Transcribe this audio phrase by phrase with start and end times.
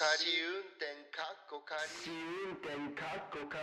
[0.00, 0.08] 仮
[0.40, 1.78] 運転かっこ仮。
[2.08, 3.60] 運転かっこ仮。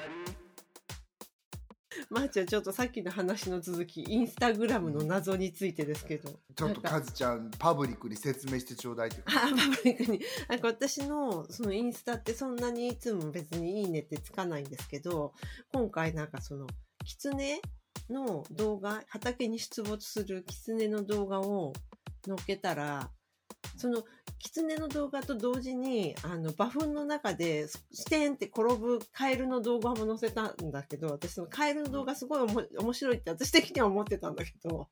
[2.11, 15.33] まー、ちゃんちょっとさっきの話の続きインスタグラムの謎についてですけど、ちょっとカズちゃんパブリックに説明してちょうだいってあパブリックになんか私のそのインスタってそんなにいつも別に「いいね」ってつかないんですけど
[15.73, 16.67] 今回なんかその
[17.03, 17.59] 狐
[18.11, 21.73] の動画畑に出没する狐の動画を
[22.27, 23.09] 載っけたら
[23.75, 24.03] その
[24.39, 34.87] 狐の動画と同時にあの馬糞の中でステンって転ぶカエルの動画も載せたんだけど私そのカエルの動画すごいおも面白いって私的には思ってたんだけど、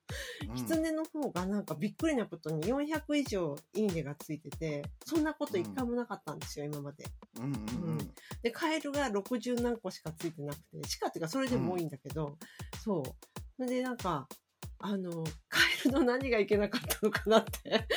[0.49, 0.55] うん。
[0.55, 7.05] 狐の方がなんかびっくりなことに400以上いいねがついててそんなこと一回もなかったんですよ、今まで。
[7.39, 7.53] うんうんう
[7.93, 7.97] ん。
[8.41, 12.37] でカエルが60何個しかついてなくてしかっていうかそれでも多いんだけど、
[12.83, 13.03] そう。
[13.57, 14.27] それでなんか
[14.87, 17.87] あのカエルの何がいけなかったのかなって。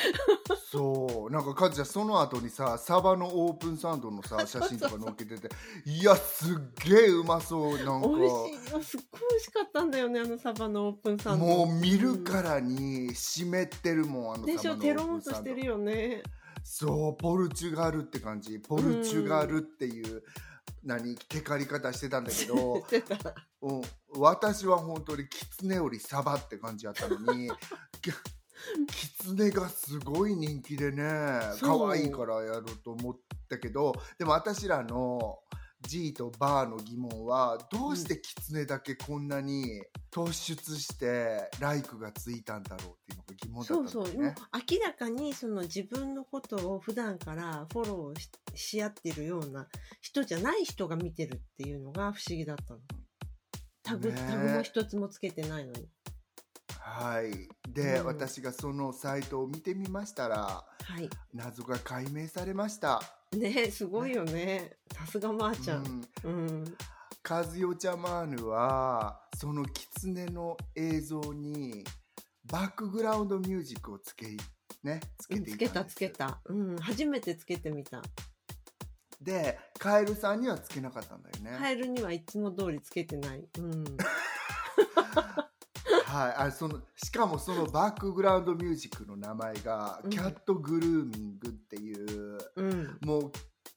[0.70, 1.32] そう。
[1.32, 5.48] なんかカズちゃんその後にさサバのオープンサンドのさ 写真とか載っけてて
[5.84, 8.08] いやすっげえうまそうなんか。
[8.08, 8.72] 美味しい。
[8.72, 11.44] のすっごい美味しかったんだよねあのサバのオープンサンド。
[11.44, 15.50] もう見るからに湿ってるもんあのでしょサバのテロンオープンサンド。
[15.50, 16.22] としてるよね
[16.64, 18.58] そうポルチュガルって感じ。
[18.58, 20.22] ポルチュガルっていう、
[20.88, 22.82] 何テカり方してたんだけど
[23.60, 23.82] うん、
[24.16, 27.50] 私は本当にキツネよりサバって感じやったのに
[28.00, 28.10] き
[28.86, 31.02] キツネがすごい人気でね
[31.56, 31.88] そう。
[31.88, 33.16] 可愛いからやろうと思っ
[33.48, 35.38] たけどでも私らの
[35.82, 44.34] G とバーの疑問はどうしてキツネだけこんなに突出してライクがついたんだろうっていうのが疑問だったんだよね。
[44.70, 48.28] 明らかにその自分のことを普段からフォローし
[48.58, 49.68] し合ってるような
[50.00, 52.80] 人じゃない人が見てるっていうのが不思議だったの。
[53.82, 55.88] タグ、ねえタグも一つもつけてないのに。
[56.88, 61.08] はい、で、うん私がそのサイトを見てみましたらはい。
[61.34, 63.02] 謎が解明されました。
[63.36, 64.78] ねすごいよね。
[64.94, 66.02] さすがまーちゃん。
[66.24, 66.64] うん。
[67.22, 71.84] カズヨちゃまーぬはその狐の映像に
[72.50, 74.28] バックグラウンドミュージックをつけ
[74.82, 76.40] ねつけていつけたたんですつけた。
[76.46, 76.76] うん。
[76.78, 78.02] 初めてつけてみた。
[79.20, 83.44] でカエルさんにはつけなかったんだよねカエルにはいつも通りつけてない。
[83.58, 83.84] うん。
[86.04, 92.98] はいあそのしかもそのバックグラウンドミュージックの名前が、うんキャットグルーミングっていううん。
[93.02, 93.30] も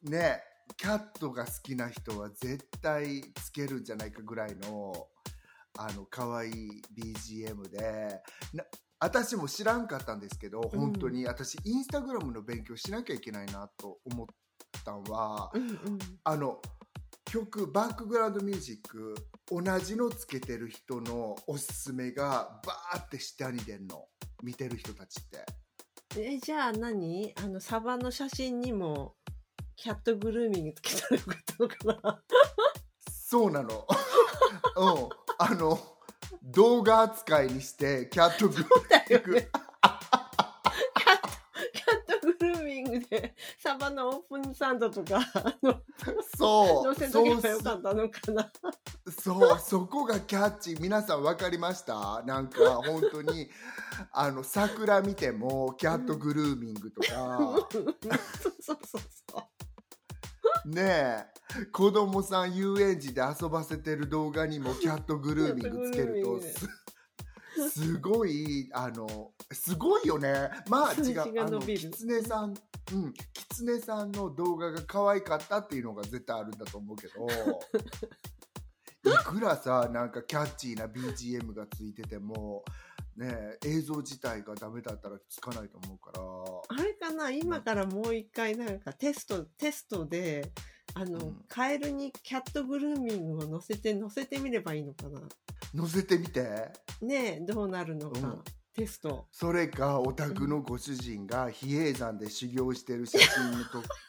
[0.05, 0.41] うね
[0.77, 5.07] キャットが好きな人は絶対つけるんじゃないかぐらいの
[5.77, 8.21] あの可愛い BGM で
[8.53, 8.63] な
[8.99, 14.27] 私も知らんかったんですけど、うん本当に私インスタグラムの勉強しなきゃいけないなと思っ
[14.83, 15.77] たんは、うんうん。
[16.23, 16.61] あの
[17.25, 19.15] 曲バックグラウンドミュージック
[19.49, 24.05] 同じのつけてる人のおすすめがバーって下に出んの
[24.43, 25.45] 見てる人たちって。
[26.17, 27.33] え、じゃあ何？
[27.37, 29.15] あの、サバの写真にも、
[29.77, 32.21] キャットグルーミングつけたらよかったのかな
[33.09, 33.87] そうなの。
[34.75, 35.09] うん。
[35.37, 35.79] あの、
[36.43, 38.55] 動画扱いにして、キャットグ
[38.89, 39.49] だよね。
[41.73, 43.00] キャット、キャットグ
[43.59, 45.81] サバのオープンサンドとか、あの、
[46.37, 46.95] そう。
[46.95, 48.51] 載せとけばそうよかったのかな。
[49.21, 50.77] そう、そこがキャッチ。
[50.79, 52.23] 皆さん分かりました？
[52.25, 53.49] なんか、本当に、
[54.13, 57.91] あの、桜見ても、キャットグルーミングとか、そう
[58.61, 60.69] そうそうそう。
[60.69, 61.25] ね
[61.59, 66.39] え、子供さん遊園地で遊ばせてる動画にも、キャットグルーミングつけると、
[67.55, 70.49] す すごい、あの、すごいよね。
[70.69, 71.41] まあ違う。
[71.41, 72.53] あの、キツネさん、
[72.93, 77.27] うん、キツネさんの動画が可愛かったっていうのが絶対あるんだと思うけど、
[79.11, 82.63] いくらさ、なんかキャッチーな BGM がついてても、
[83.17, 90.51] ねえ、映像自体がダメだったらつかないと思うから、あれかな今からもう一回なんかテスト、テストで、
[90.93, 95.21] あの、うんカエルにキャットグルーミングを乗せて、乗せてみればいいのかな？
[95.75, 96.71] 載せてみて。
[97.01, 98.19] ねえ、どうなるのか。
[98.19, 98.41] うん
[98.73, 99.27] テスト。
[99.33, 103.83] それか、お宅のご主人が比叡山で修行してる写真のと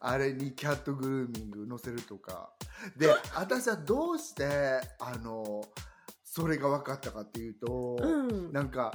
[0.00, 2.52] あれにキャットグルーミング載せるとか。
[2.96, 5.60] で、私はどうして、あの、
[6.24, 8.52] それが分かったかっていうと、うん。
[8.52, 8.92] なんか、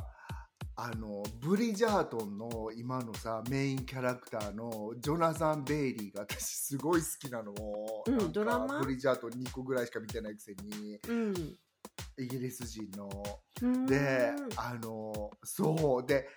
[0.78, 7.54] あの、ブリジャートンの今のさ、メインキャラクターのジョナサン・ベイリーが私すごい好きなの。
[8.08, 11.34] うんブリジャートン2個ぐらいしか見てないくせに、うん。
[12.18, 13.10] イギリス人の。
[13.62, 16.06] うんで、あの、そう。
[16.06, 16.28] で、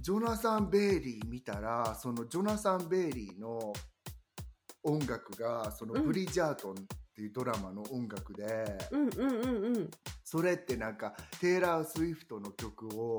[0.00, 3.72] ジョナサン・ベイリー見たら、そのジョナサン・ベイリーの
[4.84, 6.76] 音楽が、そのうんブリジャートン
[7.16, 8.44] っていうドラマの音楽で、
[8.90, 9.90] うんうんうんうん。
[10.22, 13.18] それってなんかテイラー・スウィフトの曲を。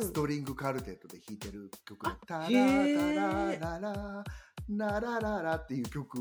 [0.00, 4.24] ストリングカルテットで弾いてる曲であ「タラタラララ
[4.68, 6.18] ナラララ」っていう曲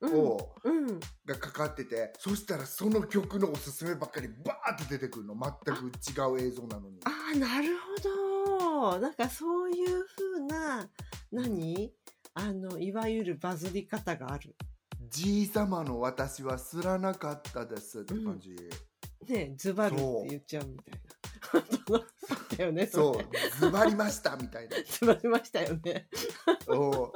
[0.00, 1.00] うんを、うん。
[1.24, 5.88] がかかっててそしたらその曲のおすすめばっかりバーって出てくるの全く違
[6.32, 8.98] う映像なのにああ、なるほど。
[9.00, 10.90] なんかそういう風な、
[11.32, 11.94] 何？
[12.34, 14.54] あの、いわゆるバズり方がある。
[15.10, 18.56] 「じいさまの私は知らなかったです」って感じ、
[19.28, 21.04] ねズバルって言っちゃうみたいな。
[22.56, 23.26] だよね、そうれ
[23.58, 26.08] ズバりましたみたいな ズバりましたよね。
[26.68, 27.12] お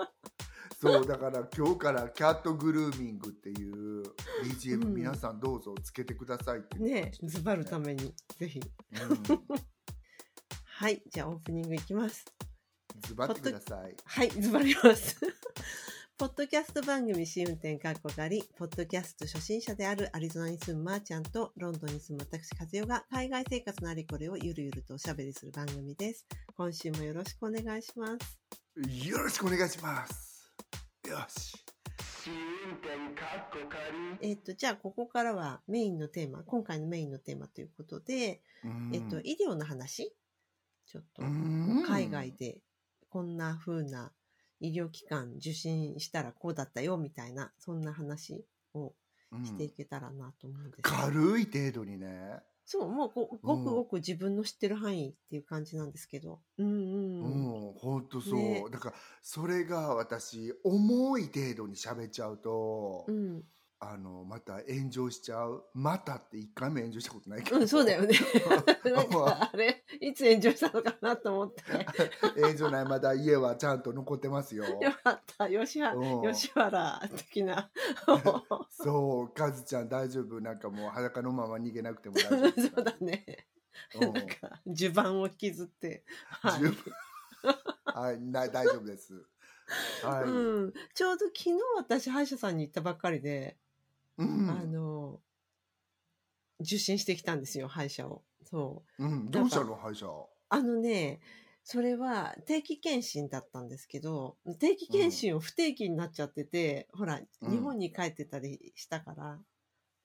[0.80, 4.02] そうだから今日からキャットグルーミングっていう
[4.44, 8.60] BGM、うん皆さんどうぞつけてくださいってね感じですズバるために、ぜひ。
[8.60, 9.38] うん
[10.64, 12.24] はい、じゃあオープニングいきます。
[13.00, 15.18] ズバってくださいはい、ズバります。
[16.18, 26.26] ポッドキャスト番組試運転かっこかり、ポッドキャスト初心者であるアリゾナに住むまーちゃんとロンドンに住む私和代が海外生活のありこれをゆるゆるとおしゃべりする番組です。
[26.56, 29.08] 今週もよろしくお願いします。
[29.08, 30.52] よろしくお願いします。
[31.06, 31.52] よし。
[32.24, 32.30] 試
[32.66, 33.58] 運転かっこ
[34.20, 38.90] 仮えっ、と、じゃあここからはメインのテーマ、今回のメインのテーマということで、うん。
[38.92, 40.12] えっ、と、医療の話。
[40.84, 41.84] ちょっとうん。
[41.86, 42.58] 海外で
[43.08, 44.10] こんな風な
[44.60, 48.44] 医療機関受診したらこうだったよみたいな、そんな話
[48.74, 48.92] を
[49.32, 49.44] うん。
[49.44, 52.40] していけたらなと思うんです軽い程度にね。
[52.64, 56.40] そう、もうごごくごく自分の知ってる範囲っていう感じなんですけど。
[56.58, 57.22] うんううん。
[57.22, 57.70] うん。
[57.70, 58.64] ん本当そう、ね。
[58.70, 63.42] だからそれが私重い程度に喋っちゃうと、うん、
[63.80, 68.14] あのまた炎上しちゃうまたって一回も炎上したことないけど、うん、そうだよね。
[68.84, 71.62] なんかあれ、いつ炎上したのかなと思って。
[72.40, 75.48] 炎上ないまだ家はちゃんと残ってますよ よかった。
[75.48, 77.70] 吉原、うん吉原的な。
[78.70, 83.46] そうカズちゃん大丈夫なんかもう裸のまま逃げなくても大丈夫そうだね。
[83.94, 86.04] うんなんか、襦袢を引きずって。
[86.28, 86.62] はい。
[87.84, 89.14] はいな大丈夫です
[90.02, 93.56] はい、うん、ちょうど昨日私歯医者さんに行ったばっかりで、
[94.18, 94.50] うん。
[94.50, 95.20] あの
[96.60, 98.22] 受診してきたんですよ歯医者を。
[98.44, 99.04] そう。
[99.04, 100.06] うん、どうしたの歯医者
[100.50, 101.20] あのね
[101.62, 107.50] それは定期検診だったんですけど定期検診を不定期になっちゃってて、ほらうん。
[107.50, 109.38] 日本に帰ってたりしたから、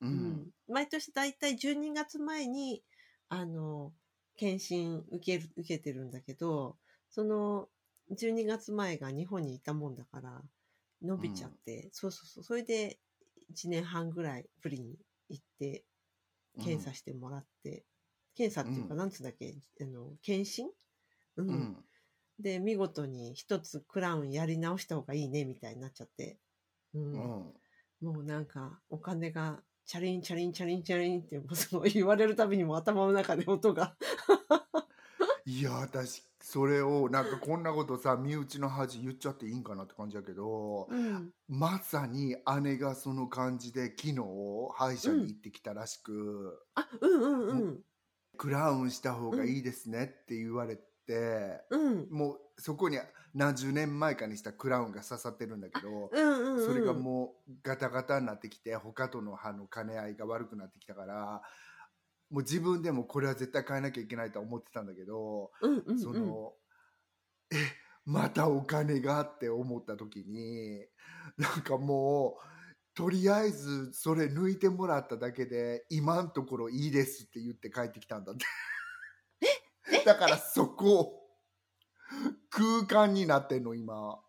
[0.01, 0.50] ううん。
[0.68, 2.83] 毎年だいたい12月前に
[3.30, 3.94] あの
[4.36, 6.75] 検診受ける受けてるんだけど
[7.10, 7.68] その
[8.12, 10.42] 12月前が日本にいたもんだから
[11.01, 12.44] 伸びちゃって、そうそうそう。
[12.44, 12.98] それで
[13.51, 14.97] 1年半ぐらいぶりに
[15.29, 15.83] 行って
[16.61, 17.83] 検査してもらって、
[18.35, 18.99] 検査っていうか、うん。
[18.99, 20.69] なんつうんだっけあの検診、
[21.37, 21.49] うん。
[21.49, 21.77] うん。
[22.39, 26.37] で見事に一つクラウンやり直した方がいいねみたいになっちゃって、
[26.93, 27.13] うん。
[27.13, 27.53] うん。
[28.01, 33.95] もうなんかお金がチャリンチャリンチャリンチャリンってもうその言われるたびにもう頭の中で音が。
[35.45, 41.29] いや私それをなんかこんなことさ身内の恥言っちゃっていいんかなって感じだけどうん。
[41.47, 44.15] まさに姉がその感じで昨日
[44.75, 47.79] 歯医者に行ってきたらしく、あうんうんうん。
[48.37, 52.07] クラウンした方がいいですねって言われて、うん。
[52.11, 52.97] もうそこに
[53.33, 56.65] 何十年前かにしたクラウンが刺さってるんだけど、うんうんうん。
[56.65, 61.41] それがもうガタガタになってきて他との歯の兼ね合いが悪くなってきたから
[62.33, 66.00] もう自分でもこれは絶対変えなきゃいけないとは思ってたんだけど、うんうんうん。
[66.00, 66.53] その
[67.51, 67.55] え
[68.05, 70.79] またお金がって思った時に
[71.38, 78.46] なんかもうとりあえずそれ抜いてもらっただけで今のところいいですって言って帰ってきたんだって。
[80.03, 81.29] だからそこ
[82.50, 84.19] 空間になってんの今。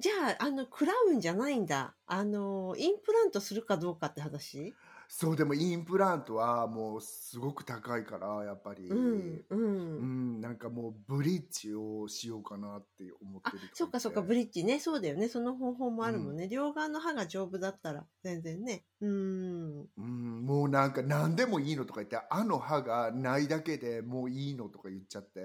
[0.00, 1.96] じゃああのクラウンじゃないんだ。
[2.06, 4.72] あのインプラントするかどうかって話？
[5.10, 8.88] そうでもインプラントはもうすごく高いからやっぱり。
[8.88, 14.78] うんううんんなんかもうブリッジをしようかなって思ってあるそうかそうかブリッジね。
[14.78, 15.28] そうだよね。
[15.28, 18.84] その方法もあるもんね、両側の歯が丈夫だったら全然ね。
[19.00, 19.80] うん。
[19.96, 25.40] うん、もうなんか何でもいいのとか言ってあの歯がないだけでもういいのとか言っちゃって。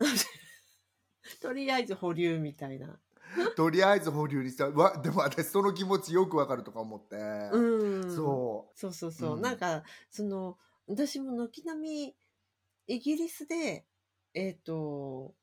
[1.42, 2.98] とりあえず保留みたいな
[3.56, 4.68] とりあえず保留にした。
[4.70, 8.14] わでも私その気持ちよくわかるとか思って、うん。
[8.14, 9.42] そそうそうそう、うん。
[9.42, 12.16] なんかその私も軒並み
[12.86, 13.86] イギリスで
[14.34, 15.34] えっ、と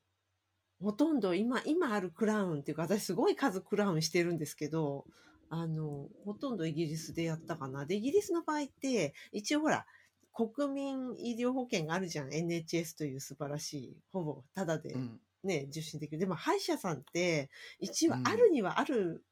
[0.82, 5.04] ほとんど今今あるクラウンっていうか私すごい数クラウンしてるんですけど
[5.50, 7.84] あのほとんどイギリスでやったかな。
[7.84, 9.84] でイギリスの場合って一応ほら
[10.32, 12.30] 国民医療保険があるじゃん。
[12.32, 14.96] NHS という素晴らしいほぼタダで
[15.42, 16.18] ね、受診できる。
[16.18, 18.28] でも歯医者さんって、一応うん。
[18.28, 19.24] あるにはある、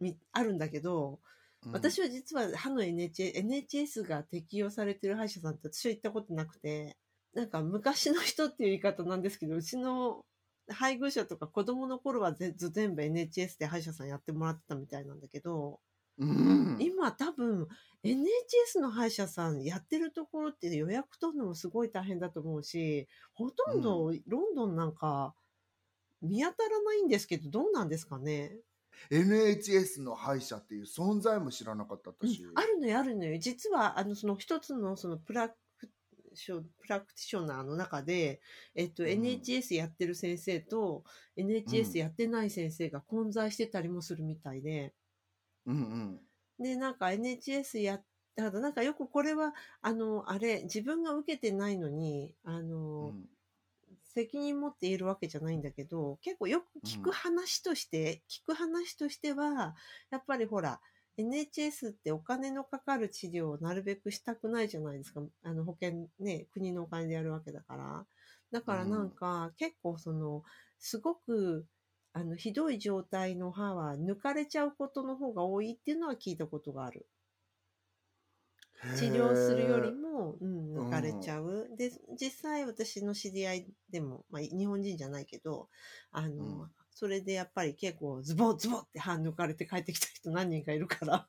[0.00, 1.20] みあるんだけど、
[1.64, 1.72] うん。
[1.72, 6.96] 私は実は歯の NHS, NHS が適用されてる歯医者さんって私は行ったことなくて、
[7.34, 10.24] なんか昔の人っていう言い方なんですけど、うちの
[10.68, 15.80] 配偶者とか子供の頃はぜ全部 NHS で歯医者さんやってもらってたみたいなんだけど、
[16.18, 16.76] うん。
[16.78, 17.66] 今多分
[18.04, 25.34] NHS の歯医者さんやってるところって予約取るのもすごい大変だと思うし、ほとんどロンドンなんか
[26.22, 28.60] 見当たらないんですけど、どうなんですかね
[29.10, 33.38] ？NHS の歯医者っていう存在も知らなかった私、あるのよ、あるのよ。
[33.38, 35.56] 実は、あの、その一つの、そのプラク
[36.34, 38.40] ショ、プラクティショナーの中で、
[38.74, 39.12] えっと、うん。
[39.12, 41.04] NHS やってる先生と、
[41.36, 44.94] NHS やってない先生が混在してたりもするみたいで、
[45.66, 45.78] うんう
[46.14, 46.28] ん。
[46.58, 52.60] で、なんか NHS やっただなんかよくこれは、あの、あれ、自分が受けてないのに、あ
[53.00, 53.28] うの、ん
[54.14, 59.74] 責任持っているわけじゃないんだけど、結構よく聞く話として、聞く話としては、
[60.10, 60.80] やっぱりほら、
[61.18, 65.22] NHS ってお金のかかる治療をなるべくしたくないじゃないですか。
[65.42, 68.06] あの保険ね、国のお金でやるわけだから。
[68.50, 70.42] だからなんか、結構その、
[70.78, 71.66] すごく、
[72.12, 77.06] あの、ひどい状態の歯は抜かれちゃうことの方が多いっていうのは聞いたことがある。
[78.96, 81.68] 治療するよりも、うん、抜かれちゃう。
[81.76, 85.68] で、実際私の知り合いでも、まあ、日本人じゃないけど、
[86.10, 91.26] あの、うんそれでやっぱり結構ズボッズボッって歯抜かれて帰ってきた人何人かいるから、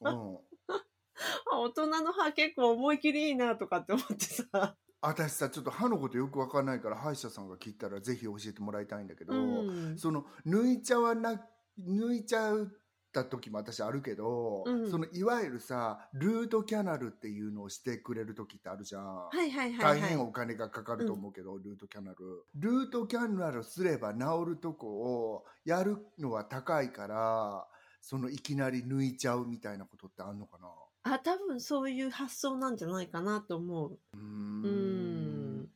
[0.00, 0.38] うん
[1.52, 4.76] あ大人の歯結構思い切りいいなとかって思ってさ。
[5.00, 9.98] 私さちょっと歯のことよくわかんないから歯医者さんが聞いたらぜひ教えてもらいたいんだけど、うん。
[9.98, 11.46] その抜いちゃわな
[11.78, 12.72] 抜いちゃっ
[13.16, 14.90] た時も私あるけど、うん。
[14.90, 20.00] そのいわゆるさルートキャナルっていうのをしてくれる時ってあるじゃん、はいはいはい、はい。
[20.00, 22.16] 大変お金がかかると思うけど、ルートキャナル。
[22.54, 27.66] ルートキャナルすれば治るとこをやるのは高いから
[28.00, 30.68] そのいきなり抜いちゃうみたいなことってあんのかな？
[31.14, 33.98] あ、多分そういう発想なんじゃないかなと思う。
[34.14, 35.68] うん。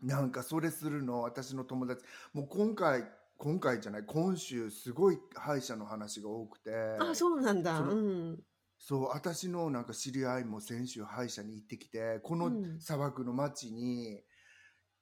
[0.00, 2.04] なんかそれするの私の友達。
[2.32, 3.04] もう今回
[3.38, 7.78] 今回じゃない今週すごい歯医者の話が多くてあ、そうなんだ。
[7.78, 8.38] うん。
[8.80, 14.20] そう私のなんか知り合いも先週歯医者に行ってきてこのうん砂漠の町に、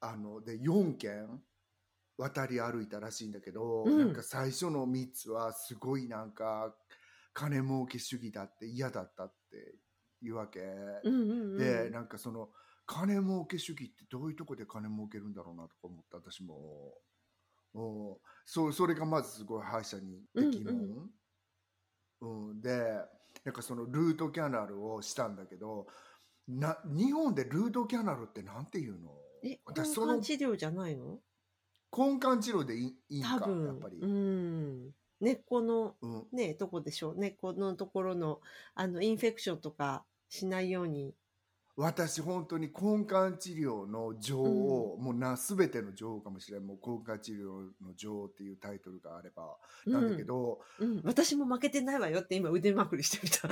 [0.01, 1.41] あので4軒
[2.19, 6.75] 渡り歩いたらしいんだけど、うんなんか最初の3つはすごいなんか
[7.33, 9.77] 金儲け主義だって嫌だったって
[10.23, 10.61] いうわけ、
[11.05, 11.59] うんうんうん。
[11.59, 12.51] でなんかその
[12.85, 16.93] 金儲け主義ってどういうとこで金儲けるんだろうなとか思って私も。
[17.77, 21.11] うんそうそれがまずすごい歯医者に行って疑問、
[22.21, 22.93] うんで
[23.45, 25.87] なんかそのルートキャナルをしたんだけど
[26.49, 29.11] な日本でルートキャナルってなんていうの？
[29.45, 31.19] え、私その治療じゃないの？
[31.97, 33.67] 根幹治療でいいいいんか多分。
[33.67, 34.91] やっぱり、うん。
[35.21, 37.19] 根っこの、うんね、どこでしょう。
[37.19, 38.41] 根っこのところの、
[38.75, 41.15] あの、インフェクションとかしないように。
[41.79, 47.45] 私本当に根幹治療の女王、もうな全ての女王かもしれんもう根幹治療
[47.85, 49.57] の女王っていうタイトルがあれば
[49.87, 51.01] なんだけど、うん、うん。
[51.05, 53.47] 私も負けてないわよって今腕まくりしてみた。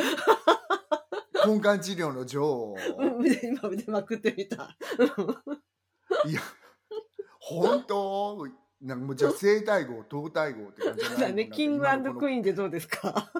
[1.47, 2.77] 根幹治療の女王
[3.43, 4.75] 今腕まくってみた。
[6.27, 6.41] いや
[7.41, 8.49] 本当？
[8.81, 11.87] なんかもうじゃあ生体号頭体号って感じじゃないだね、キングク
[12.31, 13.31] イーンーンでどうですか？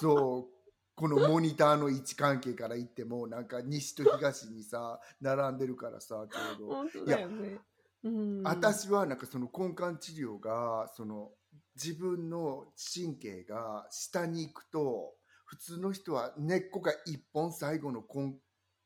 [0.00, 0.53] そう
[0.94, 7.58] このモニターの位置関係から言ってもなんか西と東にさ並んでるからさちょうど本当だよね。
[8.04, 8.42] うん。
[8.44, 11.30] 私はなんかその根幹治療がその
[11.74, 18.34] 自分の神経が下に行くと普通の人は根っこが一本最後の根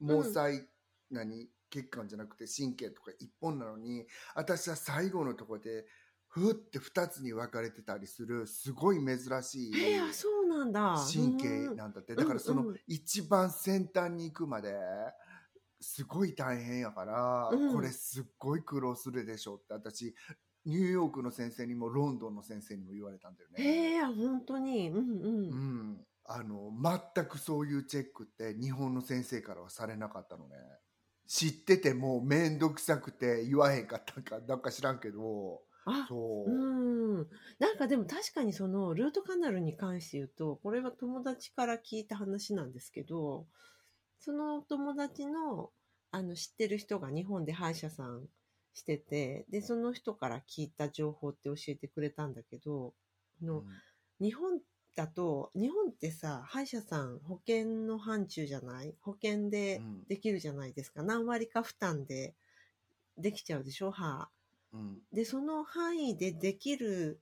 [0.01, 0.63] 毛細、
[1.11, 5.85] 何血管じゃなくて神経とか一本なのに私は最後のところで
[6.39, 10.97] ふって二つに分かれてたりするすごい珍しいえー、あそうなんだ。
[11.13, 14.75] 神経なんだってだからその一番先端に行くまで
[15.81, 20.15] すごい大変やから、うんこれすっごい苦労するでしょって私
[20.65, 23.95] ニューヨークの先生にもロンドンの先生にも言われたんだよへね。
[23.97, 24.91] えー、あ本当に。
[24.91, 25.05] うんうん。
[25.05, 26.73] うん、あの
[27.15, 30.57] 全くそういうチェックって日本の先生からはされなかったのね
[31.27, 36.17] 知ってても面倒くさくて言わへんかったんかなんか知らんけどあ、そ
[36.47, 37.29] う、うん。
[37.59, 43.47] なんかでも確かにそのルートカナルに関して言うと、これは友達から聞いた話なんですけど、
[44.21, 45.73] その友達の
[46.11, 48.29] あの知ってる人が日本で歯医者さん
[48.75, 52.95] してて、で、その人から聞いた情報って教えてくれたんだけど、
[53.43, 53.65] あの
[54.21, 54.61] 日本
[54.97, 58.97] だと、日本ってさ、歯医者さん保険の範疇じゃない？
[59.03, 61.03] 保険でうんできるじゃないですか。
[61.03, 62.35] 何割か負担で
[63.19, 63.91] できちゃうでしょ？
[63.93, 64.31] 歯。
[64.73, 67.21] うんで、その範囲でできる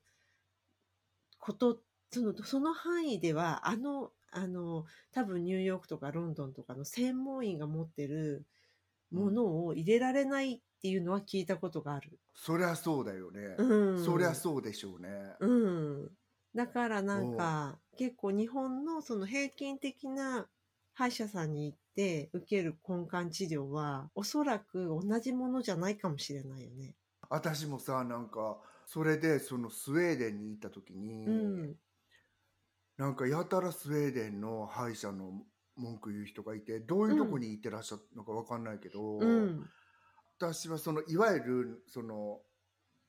[1.39, 8.47] こと、その、その範囲では、あの、あの、多分ニューヨークとかロンドンとかの専門医が持ってる
[9.11, 12.19] ものを入れられないっていうのは聞いたことがある。
[12.35, 13.55] そりゃそうだよね。
[13.59, 14.05] うん。
[14.05, 15.09] そりゃそうでしょうね。
[15.41, 16.11] うん。
[16.55, 20.49] だからなんか、結構日本のその平均的な
[20.95, 26.95] 歯医者さんに行って受ける根幹治療は、おそらく同じものじゃないかもしれないよね。
[27.29, 31.77] 私もさなんかそれでそのスウェーデンに行った時に、うん。
[32.97, 35.31] なんかやたらスウェーデンの歯医者の
[35.77, 39.69] 文句言う人がいてどういうとこに行ってらっしゃったのか分かんないけど、うん。
[40.39, 42.41] 私はそのいわゆるその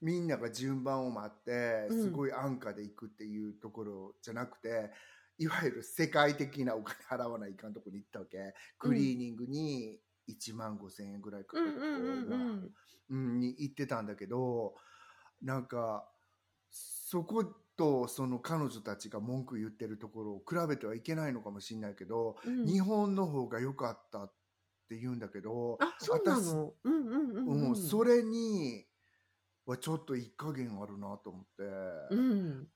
[0.02, 4.92] みんなが順番を待ってうんすごい安価で行くっていうところじゃなくて、
[5.38, 12.74] いわゆる世界的なお金払わないかんとこに行ったわけクリーニングに1万5千円ぐらいかかるとこうんうんうんうん。
[13.10, 14.76] うん、に行ってたんだけど
[15.42, 16.10] なんか
[16.70, 17.46] そこ
[17.78, 24.34] とその彼女たちが文句言ってるところを比べてはいけないのかもしれないけど、うん日本の方が良かったっ
[24.90, 26.74] て言うんだけど、あ、そうなの？
[26.84, 27.70] うんうんうんうん。
[27.70, 28.86] うんそれに
[29.66, 31.64] はちょっと一加減あるなと思って、
[32.12, 32.68] うん。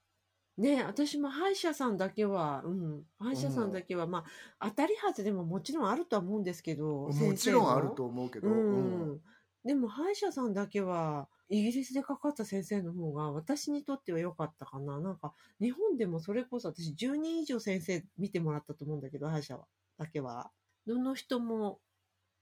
[0.57, 3.03] ねえ私も歯医者さんだけは、うん。
[3.19, 4.25] 歯医者さんだけは、ま
[4.59, 9.21] あ、当たり外れももちろんあるとは思うんですけど、もちろんあると思うけど、ううんん。
[9.63, 14.99] でも歯医者さんだけは、イギリスでかかった先生の方が私にとっては良かったかな。
[14.99, 19.67] なんか、日本でもそれこそ私10人以上先生見てもらったと思うんだけど、歯医者は、
[19.97, 20.51] だけは。
[20.87, 21.79] どの人も、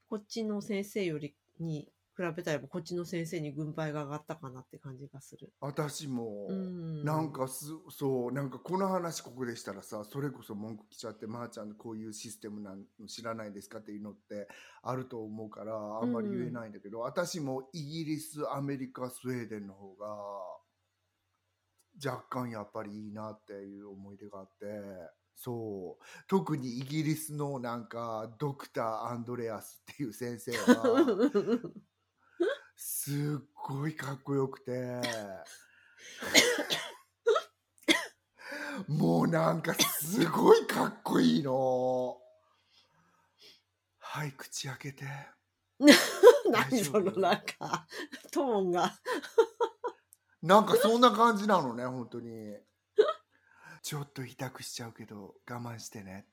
[0.10, 1.92] こっちの先生よりに比
[2.24, 5.52] べたら、こっちの先生に軍配が上がったかなって感じがする。
[5.60, 7.04] 私も、うん。
[7.04, 14.48] なんかすそうなんかこの話ここでしたらさそれこそ文句来ちゃってまー、ちゃんこういうシステムなんの知らないですかっていうのって
[14.84, 20.08] あると思うからあんまり言えないんだけど、私もイギリスアメリカスウェーデンの方が
[22.04, 24.66] 若干やっぱりいいなっていう思い出があって
[25.36, 31.06] そう特にイギリスのなんかドクター・アンドレアスっていう先生は
[33.02, 34.72] すっごいかっこよくて。
[38.90, 42.18] もうなんかすごいかっこいいの。
[44.00, 45.06] はい口開けて。
[46.52, 47.88] 何そのなんか、
[48.34, 49.00] トーンが。
[50.42, 52.58] なんかそんな感じなのね本当に。
[53.82, 56.28] ちょっと痛くしちゃうけど我慢してね。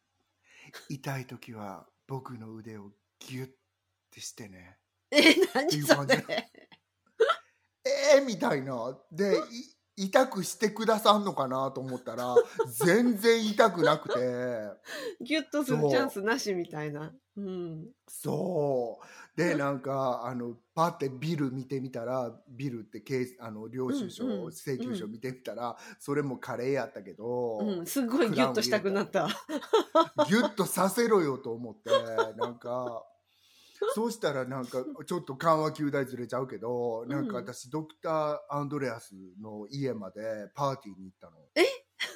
[0.88, 3.52] 痛い時は僕の腕をギュッ
[4.10, 4.80] てしてね。
[5.12, 6.50] え、何それ？
[8.16, 8.96] えー、みたいな。
[9.12, 12.34] でい痛くしてくださんのかなと思ったら
[12.84, 14.14] 全然痛くなくて。
[15.22, 17.14] ギュッとするチャンスなしみたいな。
[17.36, 17.88] うん。
[18.06, 19.06] そう。
[19.36, 24.52] でなんかあのパッてビル見てみたらビルって警あの領収書、うんうん。
[24.52, 29.28] 請求書見てみたら、それもカレーやったけど、うん、すごいギュッとしたくなった。
[30.28, 31.90] ギュッとさせろよと思って
[32.36, 33.02] なんか
[33.94, 34.12] そう。
[34.12, 41.36] したらなんかちょっと緩和球大ずれちゃうけど、なんか私ドクター・アンドレアスの家までパーティーに行ったの。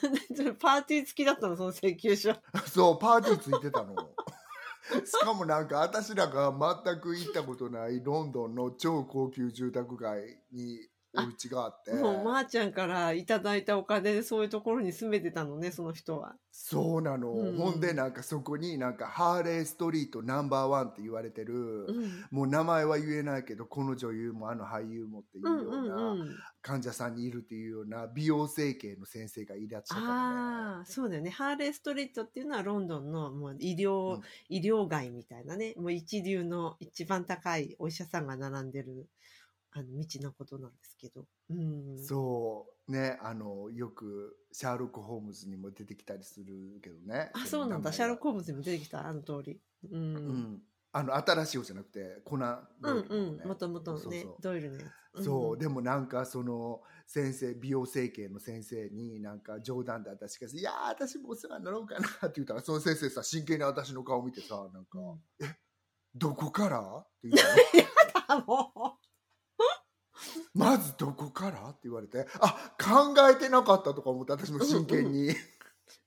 [0.37, 2.35] それパーティー付きだったの、その請求書。
[2.67, 3.95] そうパーティーついてたの。
[5.05, 6.51] しかもなんか私らが
[6.85, 10.81] 全く行ったことないロンドンの超高級住宅街に
[11.17, 16.37] お家があってもう、まーちゃんからいただいたお金でそういうところに住めてたのね、その人は。
[16.53, 22.27] そうなの、うんほんでなんかそこになんかハーレーストリートナンバーワンって言われてる、うん。
[22.31, 26.37] もう名前は言えないけどこの女優もあの俳優もっていうようんなうん。
[26.63, 31.31] 患者さんにいるっていうような美容整形の先生がいらっしゃったのねああ、そうだよね。
[31.31, 39.07] ハーレーストリートっていうのはロンドンのもう医療、うん医療街みたいなね、もう一流の一番高いお医者さんが並んでる、
[39.73, 41.27] あの、道のことなんですけど。
[41.49, 41.99] うん。
[41.99, 47.93] そうねあのよくシャーロック・ホームズにも出てきたりするけどねあ、そうなんだ。
[47.93, 49.61] シャーロック・ホームズにも出てきた、あの通り。
[49.85, 49.97] う。
[49.97, 53.49] うんんあの新しい方じゃなくてコナンうんドイルのねうん。
[53.49, 55.25] もともとのねドイルのやつ。
[55.25, 65.21] そう、んでもなんかその先生美容整形の先生になんか冗談で私が「いやー私もお世話になろうかな」って言ったらその先生さ真剣に私の顔見てさなんかうん
[66.15, 67.37] 「どこから?」って言っ
[68.29, 69.00] たの あ、も
[70.55, 71.69] まずどこから？
[71.71, 75.35] って言われてあ考えてなかったとか思って私も真剣に、う、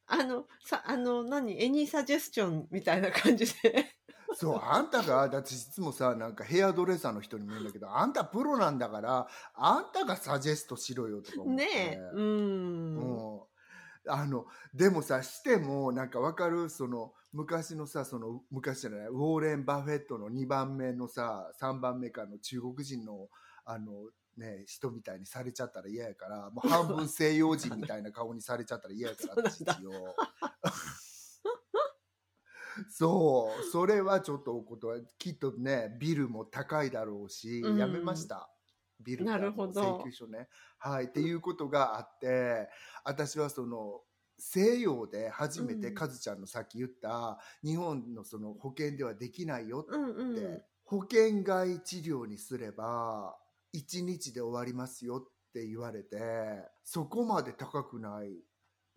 [0.07, 3.85] あの、さ、あの、何、エニーサジェスチョンみたいな感じで。
[4.35, 11.65] そうあんたがだっていつもさなんかヘアドレッサーの人にも言うんだけどあんたプロなんだからあんたがサジェストしろよとか思って。
[11.65, 11.99] ねえ。
[12.15, 12.95] うん。
[12.97, 13.41] うん。
[14.07, 16.69] あのでもさしてもなんかわかる？
[16.69, 23.27] その昔のさその昔じゃないウォーレン・バフェットの2番目のさ3番目かの中国人の
[23.65, 29.73] あのね人みたいにされちゃったら嫌やからもう半分西洋人みたいな顔にされちゃったら嫌やから そうなんだ。
[29.73, 30.15] 私一応
[32.89, 37.77] そうそれはちょっとお断りきっとねビルも高いだろうし、うん。
[37.77, 38.49] やめました。
[38.99, 39.97] ビルなるほど。
[39.99, 40.47] 請求書ね。
[40.77, 42.69] はいっていうことがあって
[43.03, 44.01] 私はその
[44.37, 45.93] 西洋で初めてうん。
[45.95, 50.31] カズちゃんのさっき言った日本のその保険ではできないよってうんうん。
[50.33, 53.37] って保険外治療にすれば
[53.73, 56.17] 1日で終わりますよって言われて
[56.83, 58.29] そこまで高くない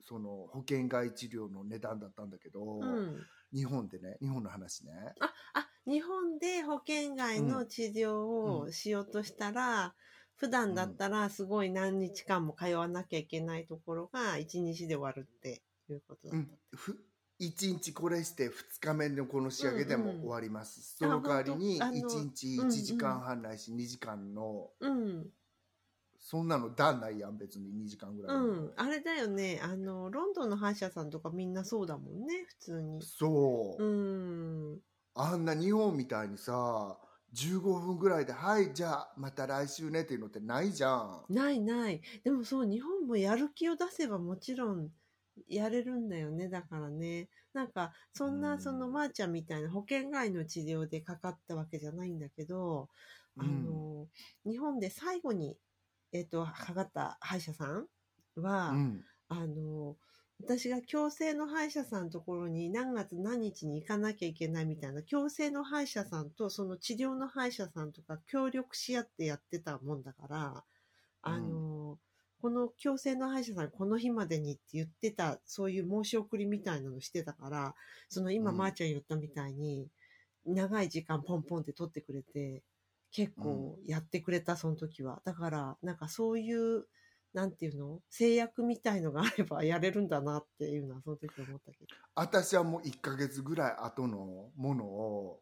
[0.03, 3.27] その保険外治療の値段だったんだけど、うん。
[3.53, 9.95] 日本でね日本の話ねあ、あ、日本で保険外の治療をしようとしたら、
[10.37, 16.53] 普段だったらすごい何日間も通わなきゃいけないところが1日で終わるっていうことだうった。
[16.53, 17.06] んふ
[17.40, 25.27] 1日これして2日目のこの仕上げでも終わります、うんうんその代わりにあ本当1日あの1時間半ないし2時間の、うん。
[26.18, 28.72] そんなの段ないやん別に2時間ぐらいの、うん。
[28.77, 29.61] あれだよね。
[29.62, 33.03] あの、ロンドンの歯医者さんとかみんなそうだもんね、普通に。
[33.03, 33.87] そう、う
[34.75, 34.81] ん。
[35.14, 36.99] あんな日本みたいにさ
[37.35, 42.03] 15分ぐらいで「はいじゃあまた来週ね」っていうのってないじゃんないない。
[42.22, 44.90] でもそう、日本もやる気を出せばもちろん
[45.49, 46.49] やれるんだよね。
[46.49, 47.29] だからね。
[47.53, 52.88] なんか、そんうなんそのまーちゃんみたいな保険外の治療でかかったわけじゃないんだけど、
[53.38, 54.07] あの、
[54.44, 55.57] 日本で最後に、
[56.12, 57.87] えっ、と、かかった歯医者さん
[58.37, 59.96] は、うんあの、
[60.40, 70.64] 私が強制の歯医者さんのところに何月何日に行かなきゃいけないみたいな、強制の歯医者さんとその治療の歯医者さんとか協力し合ってやってたもんだから、
[71.22, 71.76] あの、
[72.40, 77.75] この強制の歯医者さんこの日までにって言ってた、そういう申し送りみたいなのしてたから、
[78.09, 79.88] その今、うんまーちゃん言ったみたいに、
[80.46, 82.62] 長い時間ポンポンって取ってくれて、
[83.12, 85.22] 結構やってくれた、その時は。
[85.25, 86.85] だから、なんかそういう、
[87.33, 88.01] なんていうの？
[88.09, 91.87] 制約みたいのがあればやれるんだなっていうのはその時思ったけど。
[92.14, 95.40] 私はもう1ヶ月ぐらい後のものを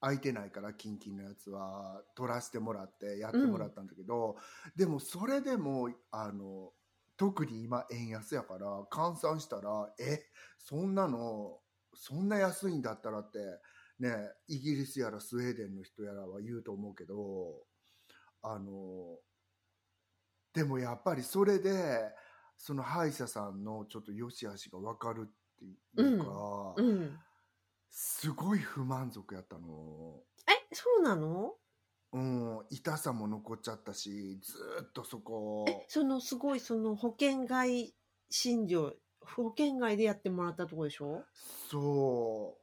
[0.00, 4.36] 空いてないからキンキンのやつは取らせてもらってやってもらったんだけど、
[4.74, 6.72] でもそれでもあの
[7.16, 10.22] 特に今円安やから換算したらえ
[10.58, 11.58] そんなの
[11.94, 13.38] そんな安いんだったらって
[13.98, 14.10] ね
[14.48, 17.66] イギリスやらスウェーデンの人やらは言うと思うけど
[18.42, 19.18] あの
[20.54, 22.00] でもやっぱりそれで
[22.56, 27.18] その歯医者さんのちょっと良し悪しが分かるっていうか、うん。
[27.90, 30.22] すごい不満足やったの。
[30.48, 31.52] え、そうなの？
[32.12, 35.64] うん、痛さも残っちゃったし、ずーっとそこ。
[35.68, 37.94] え、そのすごいその保険外
[38.30, 41.24] 診療、保険外でやってもらったとこでしょ？
[41.68, 42.56] そ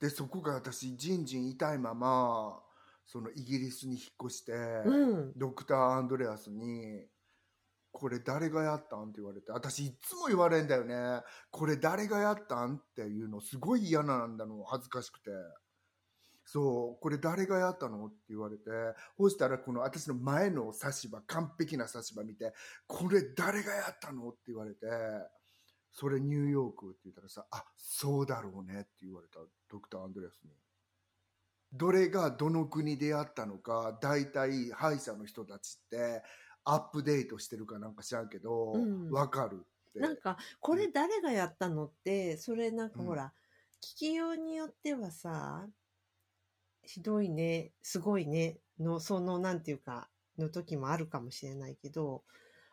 [0.00, 0.02] う。
[0.02, 2.62] で、そこが私、じんじん痛いまま、
[3.06, 5.32] そのイギリスに引っ越して、うん。
[5.36, 7.06] ドクター・アンドレアスに、
[7.94, 9.04] これ誰がやったん？
[9.04, 11.22] って言われて、私いつも言われんだよね。
[11.52, 12.74] これ誰がやったん？
[12.74, 15.30] っていうのすごい嫌なんだの、恥ずかしくて。
[16.44, 18.06] そう、これ誰がやったの？
[18.06, 18.64] って言われて、
[19.16, 22.52] そしたらこの私の前の差し歯、完璧な差し歯見て、
[22.86, 24.28] これ誰がやったの？
[24.28, 24.86] って言われて、
[25.92, 28.80] それニューヨークって言ったらさ、あ、そうだろうね。
[28.80, 29.38] って言われた、
[29.70, 30.50] ドクター・アンドレアスに。
[31.72, 36.22] どれがどの国でやったのか、大体歯医者の人たちって
[36.64, 39.10] アップデートしてるかなんか知らんけど、うん。
[39.10, 40.00] わかるって。
[40.00, 43.32] なんか、これ誰がやったのって、それなんかほら、
[43.82, 45.68] 聞きようによってはさ、
[46.82, 52.24] ひどいね、すごいね、の、その、なんていうか、の時もあるかもしれないけど、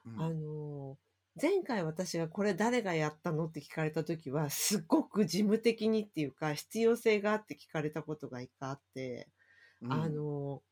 [0.05, 0.13] うん。
[0.15, 0.97] あの、
[1.41, 9.29] 前回私がこれ誰がやったのって聞かれた時は、すっごく事務的にっていうか、必要性があって聞かれたことが一回あって、
[9.81, 9.91] うん。
[9.91, 10.63] あの、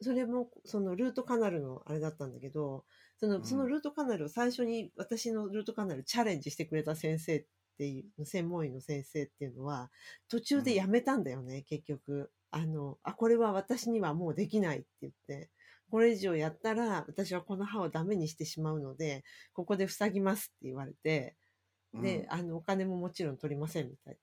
[0.00, 2.84] それも、そのルートカナルのあれだったんだけど、
[3.18, 3.44] その、うん。
[3.44, 7.46] そのルートカナルを最初に私のルートカナルチャレンジしてくれた先生っ
[7.78, 9.90] ていう、専門医の先生っていうのは、
[10.28, 12.30] 途中でやめたんだよね、結局。
[12.50, 15.50] あの、あ、これは私にはもうできないって言って、
[15.90, 21.36] これ以上やったら私はこの歯をダメにしてしまうので、ここで塞ぎますって言われて、
[22.00, 24.20] で、あの、お金ももちろん取りませんみたいな。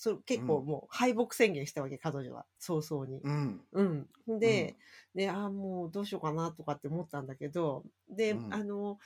[0.00, 2.46] それ結構もう敗北宣言したわけ、彼女は。
[2.60, 3.20] 早々に。
[3.24, 4.38] うん、うん。
[4.38, 4.76] で、
[5.12, 9.00] で、ああ、もうどうしようかなとかって思ったんだけど、で、うんあの、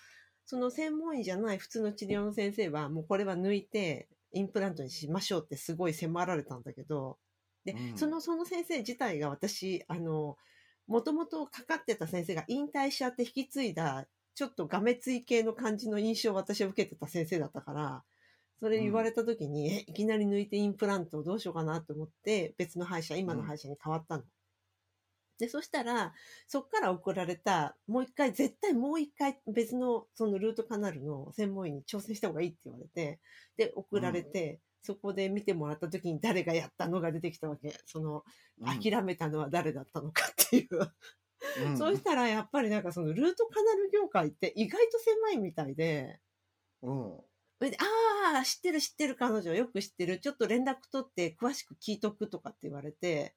[0.44, 7.16] その専門医じゃない普通の治療の先生は、もうこれは抜いて、インプラントにしましょうってすごい迫られたんだけど、
[7.64, 10.36] で、うんその、その先生自体が私、あの、
[10.86, 18.04] もともとかかってた先生が引退しちゃって引き継いだ、ちょっとがめつい系の感じの印象を私は受けてた先生だったから、
[18.62, 24.22] それ言われた時に、え、いきなり抜いてインプラントをどうしようかなと思って、別の歯医者、今の歯医者に変わったの。
[25.40, 26.14] で、そしたら、
[26.46, 33.18] そっから送られた、もう一回、絶対もう一回別のそのルートカナルの専門医に挑戦した方がいいって言われて、
[33.56, 37.76] で、送られて、そこで見てもらった時に誰がやったのが出てきたわけ。
[37.86, 38.22] その、
[38.64, 40.78] 諦めたのは誰だったのかっていう。
[41.66, 41.74] うん。
[41.76, 46.20] そうしたらやっぱりなんかそのルートカナル業界って意外と狭いみたいで、
[46.82, 47.20] うん
[47.66, 50.18] ああ、知ってる知ってる彼女よく知ってる。
[50.18, 53.34] ちょっと連絡取って詳しく聞いとくとかって言われて、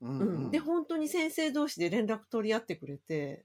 [0.00, 0.50] うんうん。
[0.50, 3.44] で、本当に先生同士で連絡取り合ってくれて、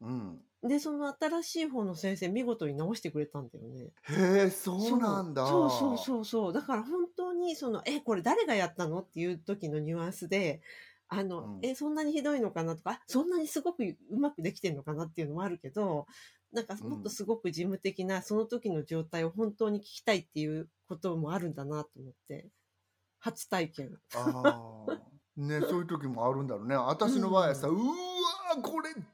[0.00, 3.92] うんで、その新しい方の先生見事に直してくれたんだよね。
[4.04, 6.52] へえそうなんだそうそうそうそう。
[6.54, 10.62] だから本当にその、え、これ誰がやったのっていう時のニュアンスで、
[11.08, 16.06] あの、うんえ、そんなにひどいのかなとか、あそんなにすごくうまくできてるのかなっていうのもあるけど、
[16.54, 22.48] なんかもっとすごく事務的な、その時の状態を本当に聞きたいっていうこともあるんだなと思って、
[23.18, 23.98] 初体験。
[24.14, 25.00] ああ
[25.36, 26.76] ね そういう時もあるんだろうね。
[26.76, 29.04] 私の場合はさ、うわーこれ誰がや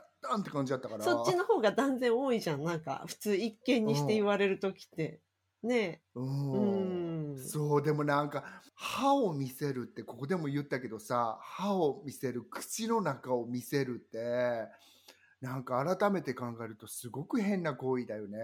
[0.00, 1.04] ったんって感じだったから。
[1.04, 2.62] そっちの方が断然多いじゃん。
[2.62, 5.20] なんか、普通一見にして言われる時って。
[5.62, 6.02] ね。
[6.14, 7.32] うん。
[7.32, 7.38] うん。
[7.38, 14.68] そうでもなんか歯を見せるってここでも言ったけどさ歯を見せる口の中を見せるって
[15.44, 18.38] なんか改めて考えるとすごく変な行為だよね。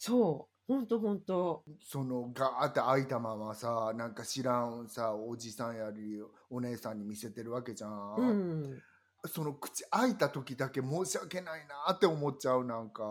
[0.00, 0.72] そう。
[0.72, 1.62] ほんとほんと。
[1.80, 8.82] そのガーって開いたままさなんか知らんさおじさんやりお姉さんに見せてるわけじゃん、うん。
[9.26, 13.04] その口開いた時だけ申し訳ないなって思っちゃうなんか。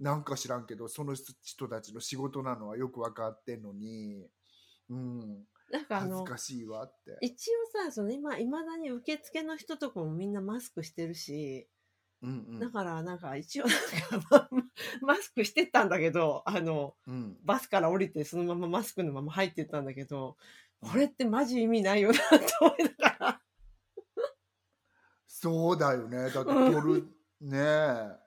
[0.00, 4.26] なんか知らんけどその人たちの仕事なのはよく分かってんのに。
[4.90, 5.44] うん。
[5.70, 7.16] なんかあの恥ず、かしいわって。
[7.20, 11.68] 一応さ、その今、いまだに受付の人とかもみんなマスクしてるし、
[12.22, 12.58] うんうん。
[12.58, 14.48] だからなんか一応なんか
[15.00, 17.36] マスクしてったんだけど、あの、うん。
[17.44, 20.36] バスから降りてそのままマスクのまま入ってったんだけど、
[20.80, 22.24] これってマジ意味ないよなと
[22.60, 23.40] 思いながら。
[25.26, 26.30] そうだよね。
[26.30, 27.08] だって取る
[27.40, 27.58] ね。
[27.58, 28.22] え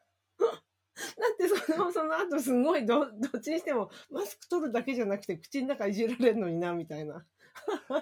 [0.97, 7.25] だってその、その後すごいど、どっちにしてもマスク取るだけじゃなくて口の中いじられるのにな、みたいな。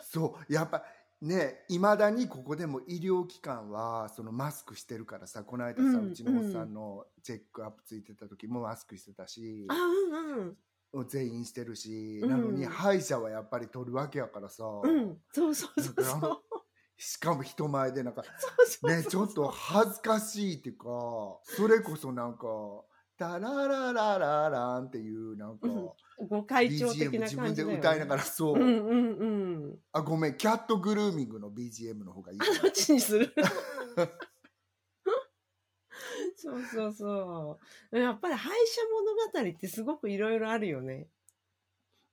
[0.03, 0.53] そう。
[0.53, 0.83] やっぱ
[1.23, 9.77] ねいまだにここでも医療機関はそのマスクしてるからさこの間さ、ううんちのおっさんのチェックアップついてた時もマスクしてたしあ、う
[10.41, 10.57] ん
[10.93, 11.07] うん。
[11.07, 15.17] 全員してるし、うんなのに歯医者はやっぱり取るわけやからさ、うん。
[15.31, 16.41] そうそうそう。
[16.97, 18.23] しかも人前でなんか
[18.83, 20.85] ねちょっと恥ずかしいっていうか
[21.43, 22.45] それこそなんか
[23.23, 25.89] 「タラララララン」っていうなんか、うん。
[26.27, 27.75] ご会長 BGM 的な自分で感じだよね。
[27.77, 29.25] 歌いながらそう、うんうんう
[29.69, 29.79] ん。
[29.91, 32.37] あごめんキャットグルーミングの BGM の方がいい。
[32.39, 33.33] どっちにする。
[36.35, 37.59] そうそうそ
[37.91, 37.97] う。
[37.97, 41.07] やっぱり歯医者物語ってすごくいろいろあるよね。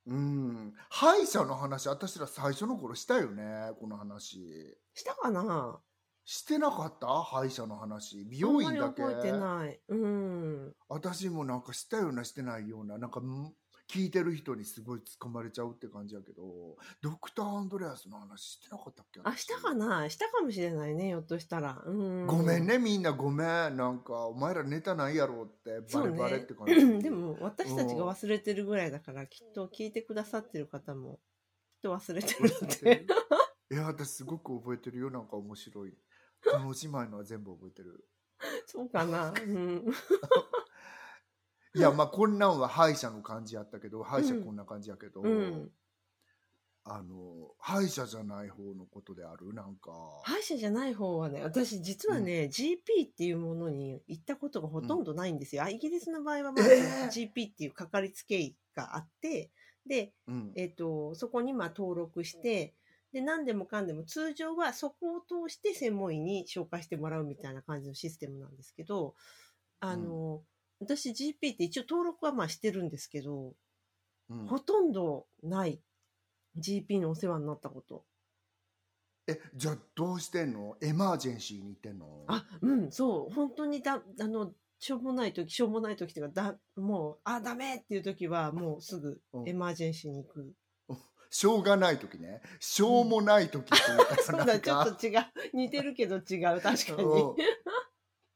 [0.07, 0.73] うん。
[0.89, 4.77] 歯医者の話私ら最初の頃したよねこの話。
[4.93, 5.79] したかな？
[6.23, 7.07] してなかった？
[7.23, 9.79] 歯医者の話美あんまり容院だけ覚えてない。
[9.89, 10.75] うん。
[10.87, 13.53] 私もなんかしたようなしてないようななんかん
[13.91, 16.43] 聞いてる人にすごい突っ込まれちゃうって感じやけど
[17.01, 19.19] ドクター・アンドレアスの話してなかったっけ？
[19.23, 21.81] あ、したかなしたかもしれないね、ひょっとしたら。
[21.85, 22.27] うん。
[22.27, 22.65] ごめん。
[22.67, 31.19] ねみんなごめんなんかお前らネタないやろってバレバレって感じ、 でも、私たちが忘れてるぐらいだから、きっと聞いてくださってる方も、
[31.73, 32.95] きっと忘れてる忘れってて。
[32.95, 33.07] る
[33.71, 35.93] いや私すごく覚えてるよなんか面白い
[36.43, 38.05] この姉妹のは全部覚えてる
[38.65, 39.31] そうかな。
[39.31, 39.85] うん。
[41.75, 45.71] いやまあこんなんは歯医者の感じやったけど歯医者こんな感じやけど、うん。
[46.83, 49.53] あの歯医者じゃない方のことである？
[49.53, 49.91] なんか
[50.23, 55.63] 歯医者じゃない方はね、私実はね、GP っていうものに行ったことがほとんどないんですよ。
[55.63, 59.51] あイギリスの場合はまあ、えー GP っていうかかりつけ医があって、
[59.87, 62.73] で、うんえっ、と、そこにまあ登録して、
[63.13, 69.15] で、何でもかんでも通常はそこを通して専門医に紹介してもらうみたいな感じのシステムなんですけど、
[69.79, 70.43] あの、
[70.79, 73.53] 私 GP って一応登録はまあしてるんですけど、
[74.29, 74.47] うん。
[74.47, 75.81] ほとんどない。
[76.57, 78.05] GP のお世話になったこと。
[79.27, 80.77] えじゃあどうしてんの？
[80.81, 82.25] エマージェンシーに行ってんの？
[82.27, 89.49] あ、うん、そう、本当にだ、あの、しょうもない時、しょうもない時とか、だ、もう、あ、ダメっていう時は、もうすぐうん。
[89.49, 90.53] エマージェンシーに行く。
[91.33, 92.41] しょうがない時ね。
[92.59, 95.25] しょうもない時って言ったそうだ、らなんちょっかと違う。
[95.53, 97.03] 似てるけど違う、確かに。
[97.03, 97.33] う。
[97.33, 97.35] ん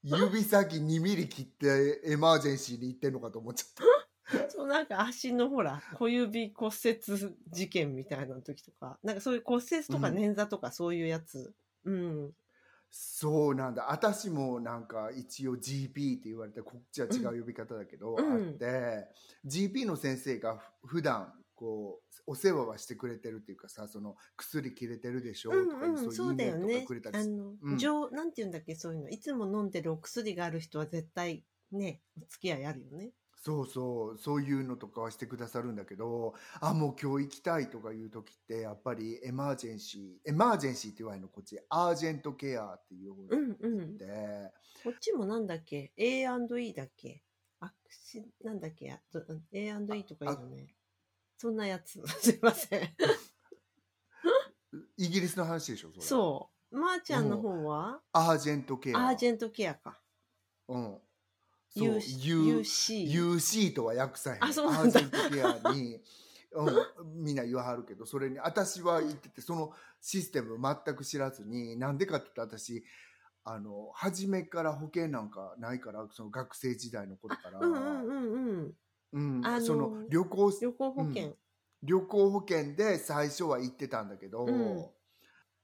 [0.04, 4.50] 指先2ミリ切ってエマージェンシーに行ってんのかと思っちゃった。
[4.50, 11.54] そう、なんか足のほら、小指骨折事件みたいな時とか、なんかそういう骨折とかうん捻挫とかそういうやつ。
[11.84, 12.32] うん。
[12.92, 13.92] そうなんだ。
[13.92, 19.10] 私もなんか一応 GP って言われてこっちは違う呼び方だけど、うんあって
[19.46, 29.10] GP の先生がふ普段こうお世話はしてくれてるっていうかさその薬切れてるでしょうんとかいううん、そそううだよねあの、うん上、なんて言うんだっけ、そういうの。
[29.10, 33.12] いつも飲んでるお薬がある人は絶対ね、お付き合いあるよね。
[33.38, 43.98] そうそうそういうのとかはしてくださるんだけどあもう今日行きたいとかいう時ってやっぱりエマージェンシーエマージェンシーって言われるのこっちアージェントケアっていう方うんうん。
[43.98, 44.52] で、
[44.84, 47.24] こっちもなんだっけ ?A&E だっけ？
[47.60, 49.00] アクシ、なんだっけ
[49.52, 50.75] ?A&E とか言うのね。
[51.38, 52.02] そんなやつ。
[52.22, 52.96] すいません。
[54.98, 56.78] イギリスの話でしょそれそう。
[56.78, 60.02] まー、ちゃんの方は、アージェントケアアージェントケアか。
[60.68, 60.98] うん
[61.70, 63.12] そう U- UC。
[63.12, 66.02] UC とは訳さへんあそうなんだアージェントケアに、
[66.56, 72.86] うん、みんな言わはるけどそれに私は言っててそのシステム全く知らずになんでかって言ったら私
[73.44, 78.74] あの初めから保険なんかないからその学生時代の頃から、うんうんうんうん。
[79.16, 79.42] うん。
[79.44, 81.36] あのその旅行旅行保険。
[81.82, 84.86] 旅行保険で最初は行ってたんだけど、うん。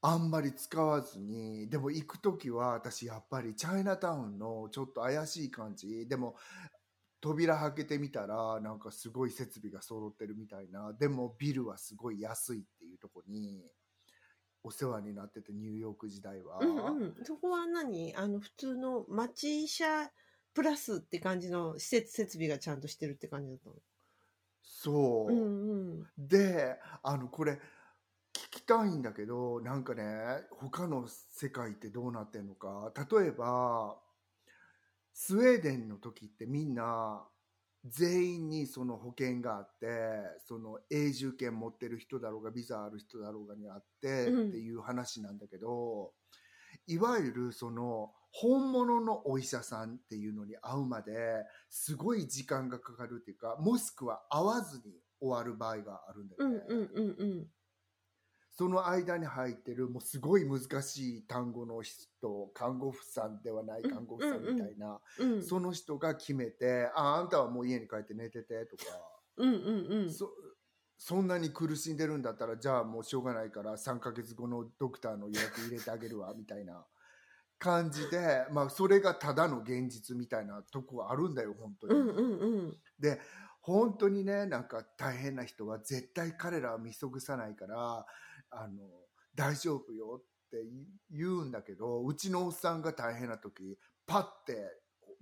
[0.01, 6.07] あんまり使わずにでも行く時は私やっぱりチャイナタウンのちょっと怪しい感じ。
[6.07, 6.35] でも
[7.21, 10.91] 扉開けてみたらなんかすごい設備が揃ってるみたいな。
[10.93, 13.63] でもビルはすごい安いっていうとこに
[14.63, 17.15] お世話になっててニューヨーク時代は、うんうん。
[17.23, 18.15] そこは何？
[18.15, 20.09] あの、普通の町車
[20.53, 23.75] プラスって感じの施設、設備がちゃんとしてるって感じだったの？
[24.63, 26.07] そう、うんうん。
[26.17, 27.53] であのこれ
[28.33, 30.03] 聞きたいんだけどなんかね
[30.51, 33.97] 他の世界ってどうなってんのか例えば
[35.13, 37.23] スウェーデンの時ってみんな
[37.85, 39.87] 全員にその保険があって
[40.47, 46.13] その永住権持ってる人だろうがビザある人だろうがにあって、うんっていう話なんだけど
[46.87, 51.13] いわゆるその本物のお医者さんっていうのに会うまで
[51.69, 56.61] すごい時間がかかるっていうかもしくは会わずに終わる場合があるんだよね。
[56.67, 57.47] うんうんうんうん。
[58.53, 65.43] その間に入ってるもうすごい難しい単語の人看護婦さんではない看護婦さんみたいな、うん。
[65.43, 68.83] その人が決めて「ああんたはもう家に帰って寝てて」とか、
[69.37, 70.13] うんうんうん。
[70.13, 70.29] そ
[71.03, 76.85] そんなに苦しんでるんだったらじゃあもうしょうがないから3ヶ月後のドクターの予約入れてあげるわみたいな
[77.57, 81.93] 感じで、まあ、それがただの現実みたいなとこがあるんだよ本当に。
[81.95, 82.77] うんうんうん。
[82.99, 83.19] で
[83.61, 88.05] 本当にねなんか大変な人は絶対彼らは見過ごさないから
[88.51, 88.83] あの
[89.33, 90.57] 大丈夫よって
[91.09, 94.69] 言うんだけどうちのおっさんが大変な時パッて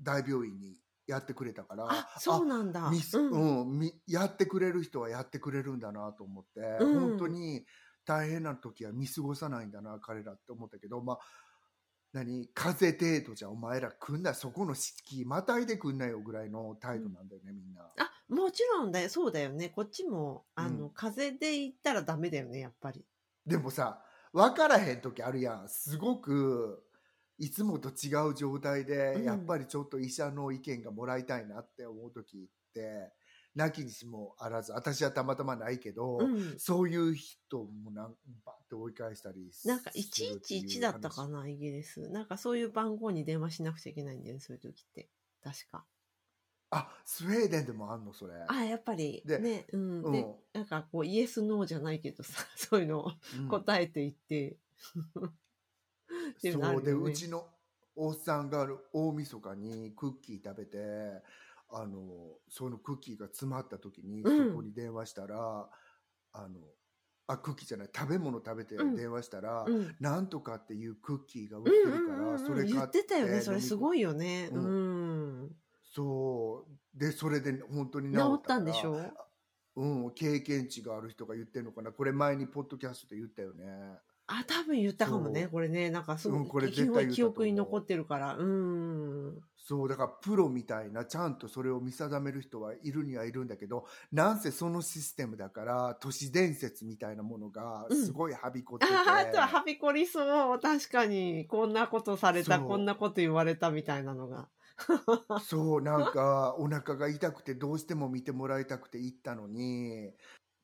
[0.01, 0.75] 大病院に
[1.09, 2.87] やってくれたからあ、そうなんだ。
[2.87, 7.65] うんうんみやってくれる人はやってくれるんだなと思って、うん本当に
[8.05, 11.19] 大変な時は見過ごさないんだな彼らって思ったけどまあ
[12.11, 17.83] 何風邪程度じゃお前ら来んなそこの敷居またいでくんなよぐらいの態度なんだよね、みんな。
[17.83, 19.09] あ、もちろんだよ。
[19.09, 19.69] そうだよね。
[19.69, 23.05] こっちも、あの、うん風邪で行ったらダメだよね、やっぱり。
[23.45, 26.83] でもさ分からへん時あるやんすごく
[27.39, 33.11] いつもと違う状態で、うんやっぱりちょっと医者の意見がもらいたいなって思う時って
[33.55, 36.55] なきにしもあらず私はたまたまないけど、うん。
[36.57, 42.09] そういう人もなんバッて追い返したりすなんかするっていう111だったか話な、イギリス。
[42.09, 45.09] なんかそういう番号に電話しなくちゃいけないんだよね、そういう時って。
[45.43, 45.85] 確か。
[46.71, 48.33] あスウェーデンでもあんのそれ。
[48.47, 49.23] あ、やっぱり。
[49.25, 49.65] でね。
[49.71, 50.03] うん。
[50.03, 54.57] うんで、なんかこう、イエス、ノーじゃないけどさ、 そういうのをうん答えていって。
[56.31, 57.47] っていうのあそうでうちの
[57.95, 60.77] おっさんが大晦日にクッキー食べて
[61.71, 64.49] あのそのクッキーが詰まった時に、うん。
[64.49, 65.69] そこに電話したら
[66.33, 66.59] あの
[67.27, 68.95] あクッキーじゃない食べ物食べてうん。
[68.95, 69.95] 電話したら、うん。
[69.99, 73.41] なんとかっていうクッキーが売ってうんるから、うんうんうん、それ買っってたよね。
[73.41, 73.61] それ。
[73.61, 74.49] すごいいよね。
[74.51, 75.43] ううん。
[75.43, 75.55] ん。
[75.93, 76.65] そ
[76.95, 76.97] う。
[76.99, 78.99] でそれで本当に治治ったったんでしょ？
[79.75, 81.91] うん、経験値がある人が言ってるのかな。
[81.91, 83.63] これ前にポッドキャストで言ったよね
[84.31, 85.47] あ、多分言ったかもね。
[85.47, 85.89] これね。
[85.89, 88.35] なんかすごい、うんこれ記絶対記憶に残ってるから。
[88.37, 89.41] うん。
[89.57, 100.59] そうだからプロみたいなちゃんとそれを見定める人はいるにはいるんだけどなんせそのシステムだから都市伝説みたいなものがすごいはびこってて、ああとははびこりそう。
[100.59, 101.45] 確かに。
[101.47, 104.47] こんなことされた、こんなこと言われたみたいなのが。
[105.41, 110.11] そう なんかお腹が痛くてどうしても見てもらいたくて行ったのに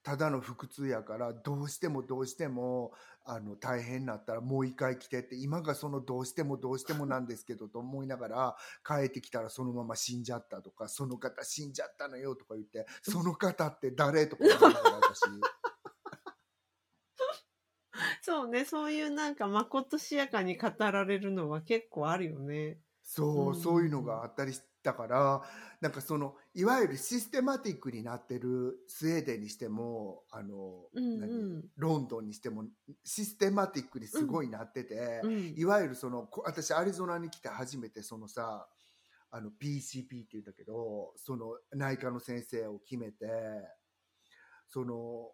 [0.05, 2.93] ただの腹痛やからどうしてもどうしても
[3.25, 8.55] あの大変になったらもう一回来てって今がそのどうしてもどうしてもなんですけどと思いながら
[8.85, 15.21] 帰ってきたらそのまま死んじゃったとかその方死んじゃったのよとか言ってその方って誰とか言いながら私
[18.21, 18.65] そうね。
[18.65, 22.79] そういうなんか、まことしやかに語られるのは結構あるよね。
[23.03, 25.41] そう、うんそういうのがあったりしたから
[25.81, 31.19] なんかそのいわゆるシステマティックになってるスウェーデンにしてもあの、うんうん。
[31.19, 31.63] 何？
[31.75, 32.63] ロンドンにしても
[33.03, 35.53] システマティックにすごいなってて、うん。
[35.57, 38.67] いわゆるそのこ私アリゾナに来て初めてそのさ
[39.31, 43.25] あの PCP って言うんだけどその内科の先生を決めて
[44.67, 45.31] その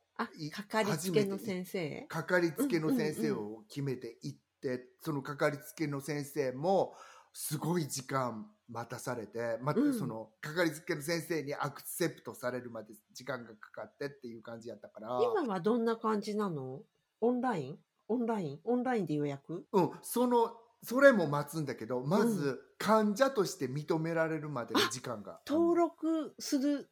[0.51, 2.05] かかりつけの先生？
[2.09, 6.93] かかりつけの先生を決めて行って、そのかかりつけの先生も
[7.33, 9.93] すごい時間待たされて、まうん。
[9.93, 16.79] そのかかりつけの先生にアクセプトされるまで時間がかかってっていう感じやったから、今はどんな感じなの？
[17.19, 17.77] オンライン？
[18.07, 18.59] オンライン？
[18.63, 19.65] オンラインで予約？
[19.73, 20.53] うん、その
[20.83, 25.39] それも待つんだけどまうず患者として認められるまでの時間が。
[25.47, 26.89] 登録する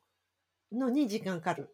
[0.71, 1.69] のに時間かかる。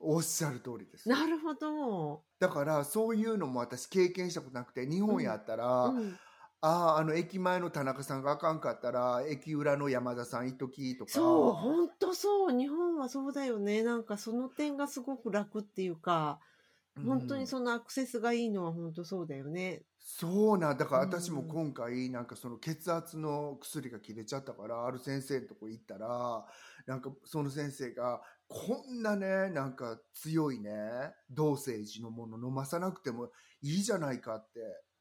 [0.00, 1.08] おっしゃる通りです。
[1.08, 2.22] なるほど。
[2.38, 6.18] だからそういうのも私経験したことなくて日本やったら、うん、
[6.60, 11.12] ああ、あの、駅前の田中さんがあかんかったら、駅裏の山田さんいっときとか。
[11.12, 12.56] そう、本当そう。
[12.56, 13.82] 日本はそうだよね。
[13.82, 16.40] なんかその点がすごく楽っていうか、
[17.02, 19.84] 本当にうんそのアクセスがいいのは本当そうだよね。
[20.00, 26.46] そうなん、だからうん私も今回、なんかその血圧の薬が切れちゃったから、ある先生のとこ行ったら、
[26.86, 30.70] なんかその先生が、こんなね、なんか強いね、
[31.30, 33.30] 同性児のもの飲まさなくても
[33.60, 34.60] いいじゃないかって、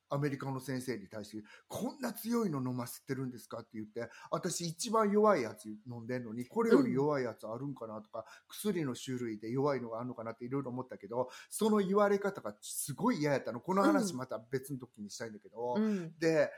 [0.10, 3.60] アメリカの先生に対して、こんな強いの飲ませてるんですか？
[3.60, 8.02] って言って、私一番弱いやつ飲んでんのに、これより弱いやつあるんかな？
[8.02, 10.32] とか、薬の種類で弱いのがあるのかな？
[10.32, 13.60] っていろいろ思ったけど、その言われ方がすごい嫌やったの。
[13.60, 16.14] この話また別の時にしたいんだけど、うん。
[16.20, 16.50] で、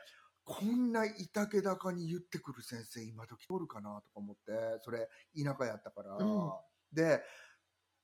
[0.45, 3.89] こんないたけだかに言ってくる先生今時おるかな？
[3.89, 6.51] とか思って、それ田舎やったから、うん。
[6.91, 7.21] で、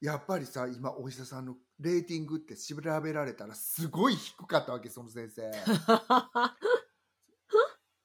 [0.06, 5.52] やっぱりさ、今お医者さんのレーティングって調べられたらすごい低かったわけ、その先生。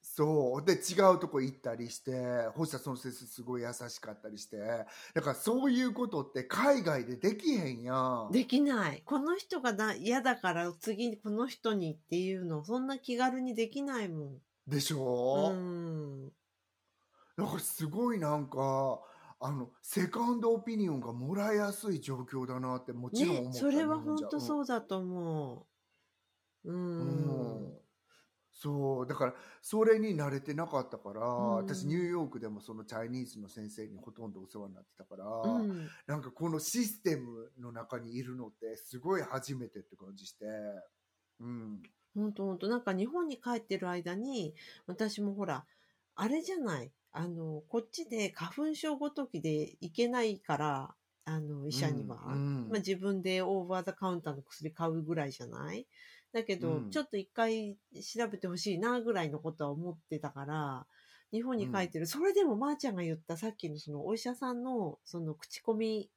[0.03, 0.65] そう。
[0.65, 8.31] で、違うとこ行ったりして、ほしたらその先生すごい優しかったりして、だからそういうことって海外でできへんやん。
[8.31, 9.03] できない。
[9.05, 14.97] この人がだ嫌だから次この人にっていうの、そんな気軽にできないもでしん。
[14.97, 16.33] ょ、うん。
[17.37, 19.01] だからすごいなんか、
[19.41, 23.53] あの、セカンドオピニオンがもらいやすい状況だなってもちろん思った。
[23.55, 25.67] ね、それは本当そうだと思
[26.65, 26.71] う。
[26.71, 27.65] ううんん。
[27.65, 27.81] うん
[28.53, 35.97] そう、だから、それに慣れてなかったから、ん私ニューヨークでもそのチャイニーズの先生にほとんどお世話になってたから、うん。
[36.07, 40.47] なんかこのシステムの中にいるのってすごい初めてって感じして、
[41.41, 41.83] うん。
[42.15, 44.55] 本当本当なんか日本に帰ってる間に、
[44.87, 45.67] 私もほら、
[46.15, 46.93] あれじゃない。
[47.13, 52.19] あの、こっちで花粉症ごときで行けないから、あの、医者には。
[52.27, 52.67] うん。
[52.69, 55.89] まあ、自分でオーバーザカウンターの薬買うぐらいじゃない？
[56.33, 56.91] だけど、うん。
[56.91, 57.79] ちょっと一回
[58.15, 60.87] 調べてほしいなぐらいのことは思ってたから、
[61.33, 62.07] 日本に帰ってる。
[62.07, 66.11] それでもまーちゃんが言ったさっきのそのお医者さんのその口コミ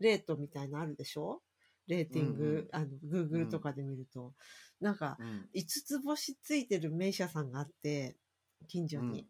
[0.00, 1.42] レートみたいなのあるでしょ？
[1.86, 2.70] レーティング、うんうん。
[2.72, 4.34] あの、Google とかで見ると。
[4.80, 5.50] なんか、うん。
[5.52, 8.16] 5つ星ついてる名車さんがあって、
[8.68, 9.28] 近所に。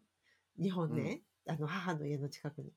[0.59, 2.71] 日本ね、あの、母の家の近くに。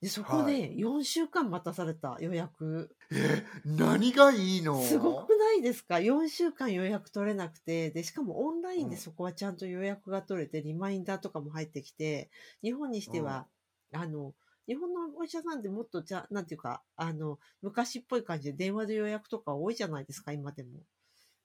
[0.00, 2.96] で、そこはで4週間待たされた予約。
[3.12, 4.82] え、何がいいの？
[4.82, 12.30] すごくないですか ?4 週間予約取れなくて、で、しかもオンラインでうんそこはちゃんと予約が取れて、リマインダーとかも入ってきて、
[12.62, 13.46] 日本にしては、
[13.92, 14.34] あの、
[14.66, 20.70] 日本のお医者さんってもっとじゃ、なんていうか、あの、昔っぽい感じで電話で予約とか多いじゃないですか、今でも。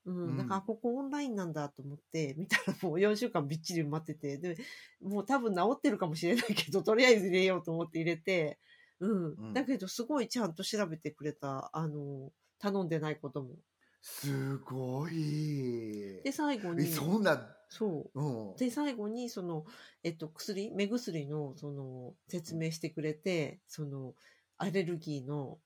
[0.08, 4.58] うん、うんだから、ここオンラインなんだと思って、見たらもう4週間びっちり待ってて、で、
[5.02, 8.60] もう多分治ってるかもしれないけど、とりあえず入れようと思って入れて、
[9.00, 9.38] うん。
[9.38, 13.56] うんだけど、すごいちゃんと調べてくれた、あの、頼んでないことも。
[14.02, 16.24] すごい。
[16.24, 18.20] で、最後え、に、そんな、そう。
[18.20, 18.22] う
[18.54, 18.56] ん。
[18.58, 19.66] で、最後に、その、
[20.04, 24.16] えっと、薬、目薬の、その、説明してくれて、その、
[24.58, 25.60] アレルギーの、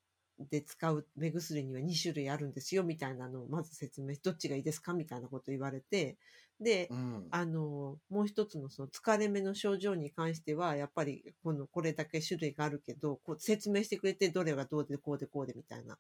[0.50, 6.18] で使う目薬には2種類あるんですよ、みたいなのをまず説明、どっちがいいですかみたいなこと言われて、
[6.60, 7.28] で、うん。
[7.32, 15.98] あの、もう一つのその疲れ目の症状に関しては、やっぱりこの、これだけ種類があるけど、こう説明してくれて、どれがどうでこうでこうでみたいな。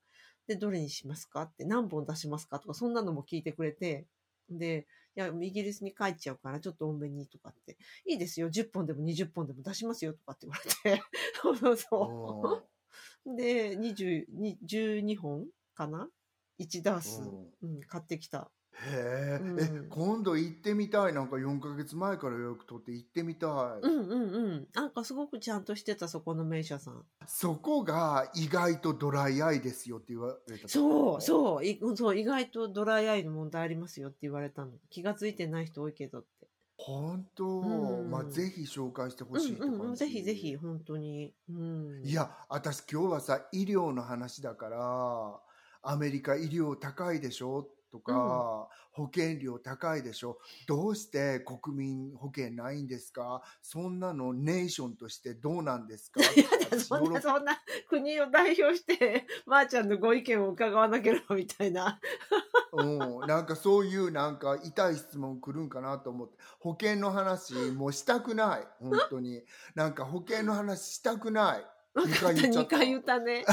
[0.47, 4.05] で、どれにしますかって、何本出しますかとか、そんなのも聞いてくれて、
[4.49, 11.03] で、いや、イギリスに帰っちゃうから、ちょっと多めにとかって、いいですよ、10本でも20本でも出しますよとかって言われて、
[11.41, 12.70] そうそう。
[13.26, 15.45] で、20、に12本
[15.76, 16.09] かな
[16.59, 17.22] ?1 ダース、
[17.61, 18.51] うんうん、買ってきた。
[18.74, 21.13] へえ、うんえ、今度行ってみたい。
[21.13, 23.49] なんか4ヶ月前から予約取って行ってみたい。
[23.82, 24.67] うんうんうん。
[24.74, 27.05] なんかすごくちゃんとしてた、そこの名車さん。
[27.28, 30.67] そこが意外とドライアイですよって言われた。
[30.67, 31.22] そう、う。
[31.22, 34.72] そう、いそう、意外とドライアイの問題ありますよって言われたの。
[34.89, 36.40] 気がついてない人多いけどって。
[36.84, 38.09] 本当、うん。
[38.09, 41.34] まあぜひ紹介してほうしいって感じ、んうん、ぜひぜひ、本当に。
[41.49, 42.01] うん。
[42.03, 45.39] いや、私今日はさ、医療の話だから、
[45.84, 50.39] アメリカ医療高いでしょっとか、保険料高いでしょ。
[50.67, 53.43] どうして国民保険ないんですか？
[53.61, 56.21] そんなのネーションとしてどうなんですか？
[56.21, 61.99] いやだ、そんな、そんな国を代表して、まー、ちゃんのご意見を伺わなければみたいな。
[62.74, 66.38] うん、なんかそういうなんか痛い質問来るんかなと思って。
[66.59, 68.67] 保険の話もうしたくない。
[68.80, 69.41] 本当に。
[69.76, 71.65] なんか保険の話したくない。
[71.93, 72.78] わ二かった、2回言った。
[72.78, 73.45] 回言ったね。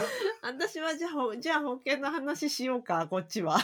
[0.42, 3.58] 私はじゃあ、ほじゃあ保険の話しようか、こっちは。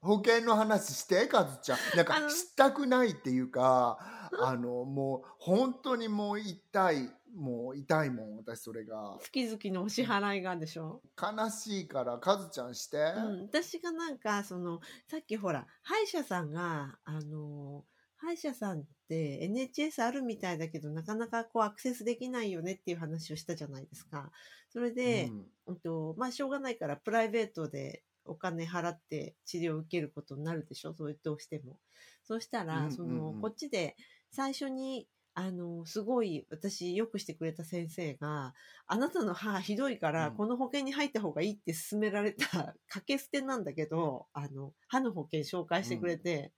[0.00, 1.78] 保険の話してカズちゃん。
[1.96, 3.98] なんかしたくないっていうか
[4.40, 11.02] あのもう本当にもう痛いもう痛いもん私それが月々のお支払いがでしょ？
[11.20, 17.84] 悲しいからカズちゃんして、うん、私がなんか、その、さっきほら、歯医者さんが、あの、
[18.16, 24.32] 歯医者さんって NHS あるみたいだけど、なかなかこうアクセスできないよねっていう話をしたじゃないですか。
[24.70, 30.94] それで、うんうんと、まあ、しょうがないから、プライベートでお金払って治療を受けることになるでしょ？
[30.94, 31.78] そうどうしても。
[32.24, 33.94] そうしたら、その、こっちで
[34.30, 35.06] 最初に、
[35.38, 38.54] あの、すごい私よくしてくれた先生が、
[38.86, 40.34] あなたの歯ひどいから、うん。
[40.34, 46.52] この保険に入った方がいいって勧められた掛け捨てなんだけど、あの、歯の保険紹介してくれて、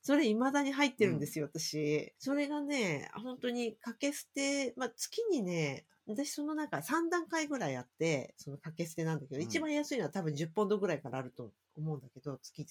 [0.00, 2.14] それ未だに入ってるんですよ、私。
[2.18, 9.42] それがね、本当に掛け捨て、まあ、月にね、私その中3段階ぐらいあって、その掛け捨てなんだけど、うん。
[9.42, 12.64] 一番安いのは多分10ポンドぐらいからあると思うんだけど、月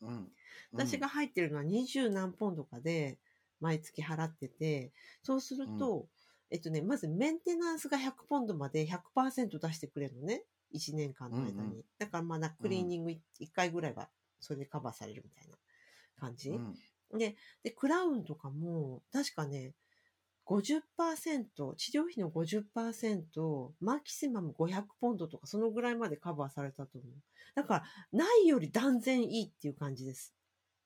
[0.00, 0.10] 々。
[0.14, 0.28] うん。
[0.72, 3.18] 私が入ってるのは20何ポンドかで、
[3.60, 4.92] 毎月払ってて、
[5.22, 6.06] そうすると、
[6.50, 10.44] えっとね、まずメンテナンスが100ポンドまで100%出してくれるのね。
[10.74, 11.52] 1年間の間に。
[11.52, 13.18] うんうんだからまあな、クリーニング1
[13.52, 14.08] 回ぐらいは
[14.40, 15.56] それでカバーされるみたいな
[16.18, 16.50] 感じ。
[16.50, 16.74] うん
[17.14, 19.74] で、で、クラウンとかも、確かね、
[20.46, 27.12] 50%、治療費の50%、マキシマム500ポンドとか、そのぐらいまでカバーされたと思う。
[27.54, 30.34] だから、ないより断然いいっていう感じです。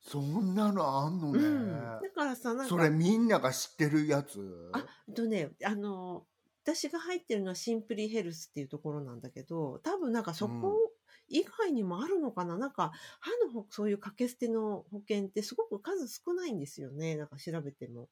[0.01, 1.93] そんなのあんのね、うん。
[2.01, 4.39] だからさ、なんか、それみんなが知ってるやつ？
[4.73, 6.27] あ、えっとね、あの、
[6.65, 10.93] 私が入ってるのはシンプリヘルスっていうところなんだけど、多分なんかそこ
[11.29, 17.17] 以外にもあるのかな、なんか歯のほそういう掛け捨ての保険ってすごく数少ないんですよね。
[17.17, 18.09] なんか調べても。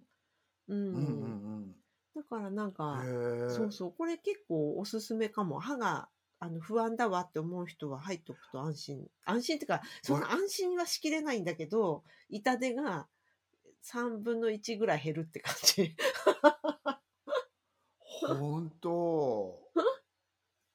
[0.69, 0.79] うん。
[0.93, 1.03] うん
[1.45, 1.85] うん
[2.17, 3.11] だからなんうか、
[3.47, 5.61] そうそう、これ結構おすすめかも。
[5.61, 6.11] 歯が
[6.41, 9.07] あの不安だわって思う人は入っとくと安心。
[9.25, 13.09] 安心っていうか、そんな安心はしきれないんだけど、痛手が
[13.85, 15.97] 3分の1ぐらい減るって感じ。
[18.27, 19.59] 本当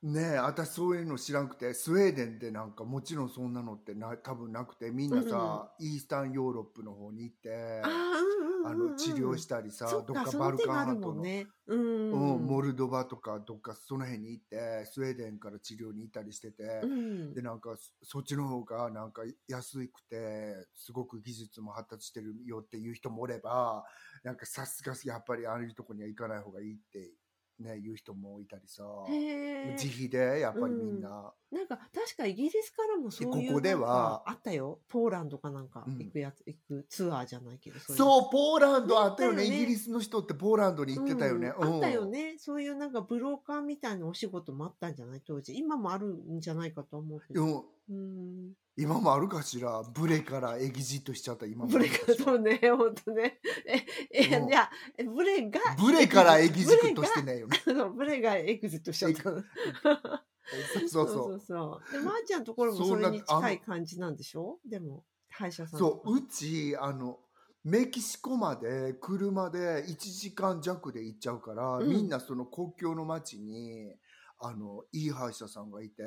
[0.04, 11.48] ねえ私そういうの知らんくてスウェーデンでなんかもちろんそんなのってな多分なくてみんなさ、イースタンヨーロップの方に行ってあーうんうんあうんうんの治療したりさ、どっかそバルカン半島の、ね。
[11.68, 12.12] うん。
[12.12, 23.86] うん、モルドバとかどっかその辺に行ってスウェーデンから治療に行ったりしてて、うんでなんかそそっちの方がなんか安くてすごく技術も発達してるよっていう人もおれば
[24.24, 27.10] なんかさすがやっぱりああいうとこには行かない方がいいって
[27.64, 29.76] ね言う人もいたりさへえ。
[29.82, 34.80] 自費でやっぱりみんな、なんか確かイギリスからもそういうここではあったよ。
[34.90, 37.80] ポーランドかなんかうん行くやつ、行くツアーじゃないけど。
[37.80, 42.36] そうポーランドあったよねねイギリスの人ってポーランドに行ってたよね、うんあったようんね。
[42.38, 45.22] そういうなんかブローカーみたいなお仕事もあったんじゃない？
[45.26, 45.56] 当時。
[45.58, 47.66] 今もあるんじゃないかと思うけど。
[47.90, 47.96] うん。
[47.96, 48.00] う
[48.50, 48.54] ん。
[48.76, 49.84] 今もあるかしら？
[49.94, 51.68] ブレからエキジットしちゃった今も。
[51.72, 53.40] ブレが、そうね、ほんとね。
[53.68, 54.46] え、え、う。
[54.46, 57.62] んじゃあ、えブレが、ブレからエキジットしてないよね。
[57.66, 59.24] ブレがブレがエグジットしちゃった。
[60.90, 61.94] そうそうそう。
[61.94, 64.58] で、まー、ちゃんのところもそれに近い感じなんでしょ？
[64.66, 67.20] でも、歯医者さんそううちあの
[67.64, 71.90] メキシコまで車で1時間弱で行っちゃうから、うん。
[71.90, 73.94] みんなその国境の町に
[74.40, 76.04] あのいい歯医者さんがいて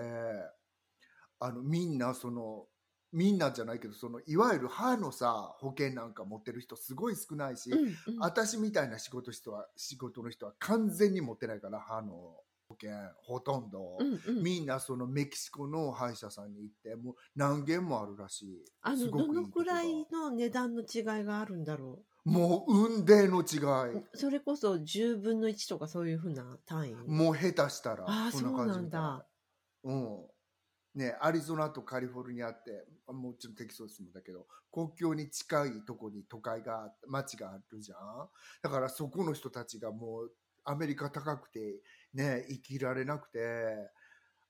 [1.41, 2.67] あのみんなその
[3.13, 12.13] みんなじゃないけどそのいわゆる歯のさ保険なんか持ってる人すごい少ないし、うんうん私みたいな仕事人は仕事の人は完全に持ってないから歯の
[12.69, 12.91] 保険
[13.23, 23.99] ほとんど、うんうんみんなそのメキシコの歯医者さんに行ってもう何軒もあるらしいあの、どのくらいの値段の違いがあるんだろもう運命の違い。
[23.99, 24.05] う。
[24.15, 26.95] それこそ10分の1とかそういうふうな単位？
[27.07, 28.05] もう下手したら。
[28.09, 29.27] あんな感じそうなんだ。
[29.85, 30.27] うん。
[30.97, 38.29] ね、アリゾナとカリフォルニアって、もちろんテキサスもだけど、国境に近いとこに都会があって、町があるじゃん。
[38.63, 40.33] だからそこの人たちがもう、
[40.65, 41.83] アメリカ高くて、
[42.15, 43.39] ね、生きられなくて、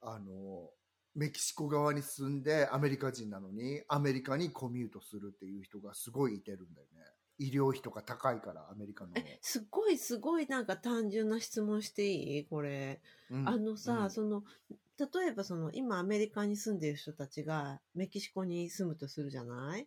[0.01, 0.71] あの、
[1.17, 7.16] メキシコ側に住んでアメリカ人なのに、アメリカにコミュートするっていう人がすごいいてるんだよね。
[7.39, 9.13] 医療費とか高いから、アメリカの。
[9.17, 12.45] え、すごいすごいなんか単純な質問していい？
[12.47, 13.01] これ。
[13.31, 14.43] うんあのさ、うんその、
[14.99, 19.87] 例えばその今アメリカに住んでる人たちがメキシコに住むとするじゃない？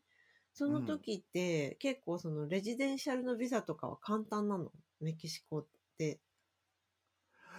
[0.54, 4.72] その時って結構そのレジデンシャルのビザとかは簡単なの？
[5.02, 5.66] メキシコっ
[5.98, 6.20] て。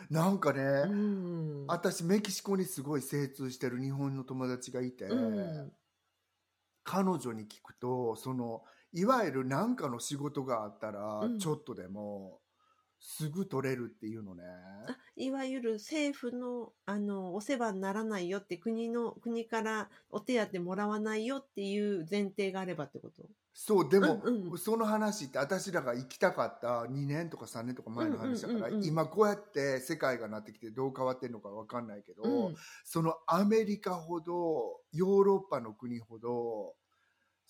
[0.09, 1.67] なんかね、うん。
[1.67, 5.73] 私メキシコにすごい精通してる日本の友達がいて、うん
[6.83, 8.63] 彼女に聞くとその
[8.93, 11.39] いわゆる何かの仕事があったら、うん。
[11.39, 12.41] ちょっとでも
[12.99, 14.43] すぐ取れるっていうのね。
[14.89, 23.23] あいわゆる政府のあのお世話にならないよって国の国からお手当もらわないよっていう前提があればってこと？
[23.53, 24.59] そうでも、うんうん。
[24.59, 28.85] その話って私らが行きたかった2年とか3年とか前の話だかんうんうんうん。
[28.85, 32.57] 今こうやって世界がなってきてどう変わってるのか分かんないけど、うん。
[32.85, 36.75] そのアメリカほどヨーロッパの国ほど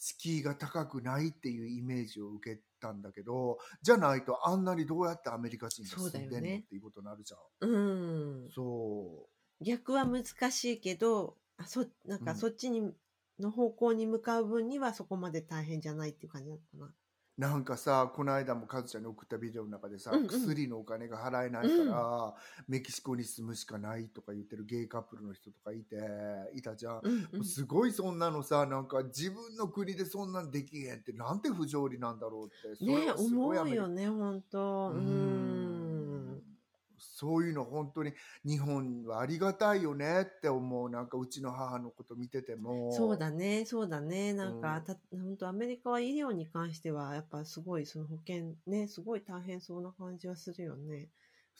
[0.00, 6.64] 敷居が高くないっていうイメージを受けたんだけどじゃないとあんなにどうやってアメリカ人が住んでんの、そうだよね。
[6.66, 7.70] っていうことになるじゃん。
[7.70, 9.28] うん、そ
[9.60, 12.36] 逆は難しいけどあそなんかうん。
[12.38, 12.90] そっちに、
[13.38, 16.94] の方向に向かう分にはそこまで大変じゃないっていう感じなのかな。
[17.38, 20.26] うなんかさこの間もカズちゃんに送ったビデオの中でさ、うんうん。
[20.28, 22.34] 薬のお金が払えないから、
[22.68, 25.96] メキシコに住むしかないとか言ってるゲイカップルの人とかいて
[26.54, 27.00] いたじゃん。
[27.02, 27.44] うんうん。
[27.44, 35.79] すごいそんなのさなんか自分の国でそんなんできへんってなんて不条理なんだろうってそれね思はすごいうアメリカよね本当ううんん
[37.00, 38.12] そういうの本当に
[38.44, 40.90] 日本はありがたいよねって思う。
[40.90, 42.92] なんかうちの母のこと見てても。
[42.92, 44.32] そうだねそうだね。
[44.32, 44.84] なんか、うん。
[44.84, 51.08] た本当アメリカは医療に関してはやっぱすごいその保険ねすごい大変そうな感じはするよね。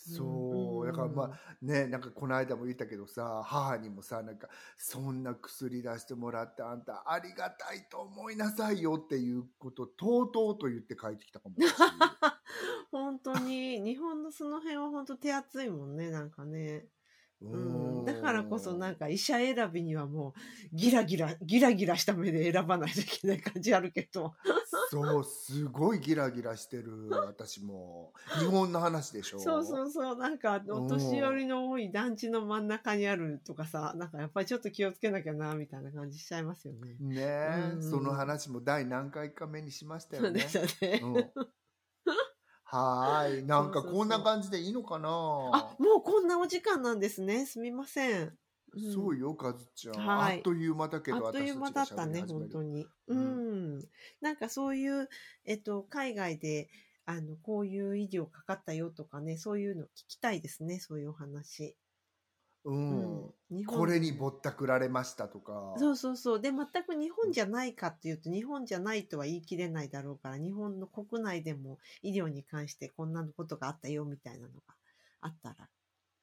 [0.01, 1.30] そう、うんだからまあ
[1.61, 11.61] ねなんかこの間も言ったけどさ母にもさなんかそんな薬出してもらってあんたありがたいと思いなさいよっていうこととうとうと言って帰ってきたかもし
[12.91, 16.86] 本当に日本のその辺は本当手厚いもんねなんかね。
[17.43, 24.34] ううん、んだからこそなんか医者選びにはもうギラギラギラギラした目で選ばないといけない感じあるけど
[24.91, 29.41] そうすごいギラギラしてる私も日本の話でしょ？
[29.41, 36.97] そうそうそうなんかお年寄りの多い団地の真ん中にあるとかさなんかやっぱりちょっと気をつけなきゃなみたいな感じしちゃいますよね。
[37.01, 40.49] ねえ、うんその話も第何回か目にしましたそうでよね。
[40.51, 41.01] したね。
[41.03, 41.30] うん
[42.71, 43.47] はーい。
[43.47, 45.09] なんかこんな感じでいいのかな？
[45.09, 48.23] あもうこんなお時間なんですねすみません。
[48.27, 48.33] ん
[48.93, 49.97] そうよ、かずちゃん。
[49.97, 52.87] はいあっという間だけど、あっという間だったね本当に。
[53.09, 53.89] ううんん、
[54.21, 55.09] なんかそういう
[55.45, 56.68] えっと海外で
[57.07, 61.77] あのこういう医療かかったよとかねそういうの聞きたいですねそういうお話。
[62.65, 63.35] うん。
[63.51, 63.79] 日本。
[63.79, 65.75] これにぼったくられましたとか。
[65.79, 66.41] そうそうそう。
[66.41, 74.75] で全く日本じゃないかっていうと日本じゃないとは言い切れないだろうから日本の国内でも医療に関してこんなことがあったよみたいなのが
[75.23, 75.57] あったら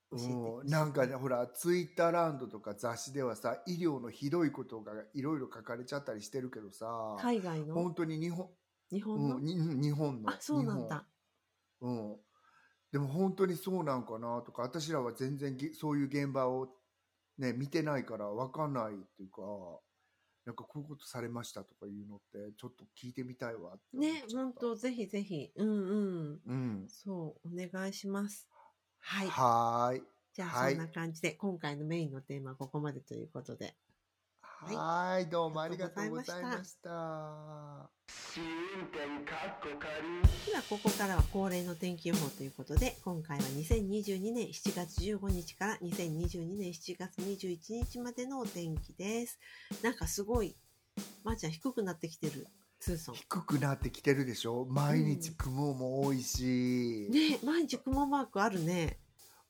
[0.09, 7.73] うん、なんかねほらツイッターランドとか雑誌ではさ医療のひどいことがいろいろ書かれちゃったりしてるけどさ、海外の？
[7.73, 8.47] 本当に日本、
[8.89, 10.29] 日本の、うん、に日本の。
[10.29, 11.05] あそうなんだ。
[11.81, 12.15] うん、
[12.91, 16.69] でも本当にそうなんかなとか私らは全然げそういう現場を、
[17.37, 19.41] ね、見てないから分かんないっていうか
[20.45, 25.51] なんかこういうことされましたとかいうのってちょっと聞いてみたいわってね本当ぜひぜひ。
[25.57, 26.41] うんうん。
[26.45, 26.87] うん。
[26.87, 28.47] そうお願いします。
[28.99, 29.27] はい。
[29.27, 30.03] はーい。
[30.33, 33.75] じゃあ、はいそんな感じで今回のメインのテーマはここまでということで。
[34.71, 34.75] い。
[34.75, 35.29] はーい。
[35.29, 37.96] どうもありがとうございました
[40.45, 49.39] ではここからは恒例の天気予報ということで今回は2022年7月15日から2022年7月21日までのお天気です。
[49.81, 50.55] なんかすごい
[51.23, 52.47] まー、ちゃん低くなってきてる？
[52.79, 53.15] ツーソン。
[53.15, 54.65] 低くなってきてるでしょ？
[54.69, 58.99] 毎日雲も多いし、ね毎日雲マークあるね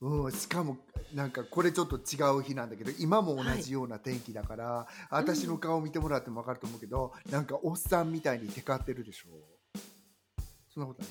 [0.00, 0.76] うん、しかも
[1.12, 9.28] なんかこれちょっと違う日なんだけど今も同じような天気だから、私の顔見てもらっても分かると思うけど、なんかおっさんみたいにテカってるでしょ？
[10.72, 11.10] そんなことない？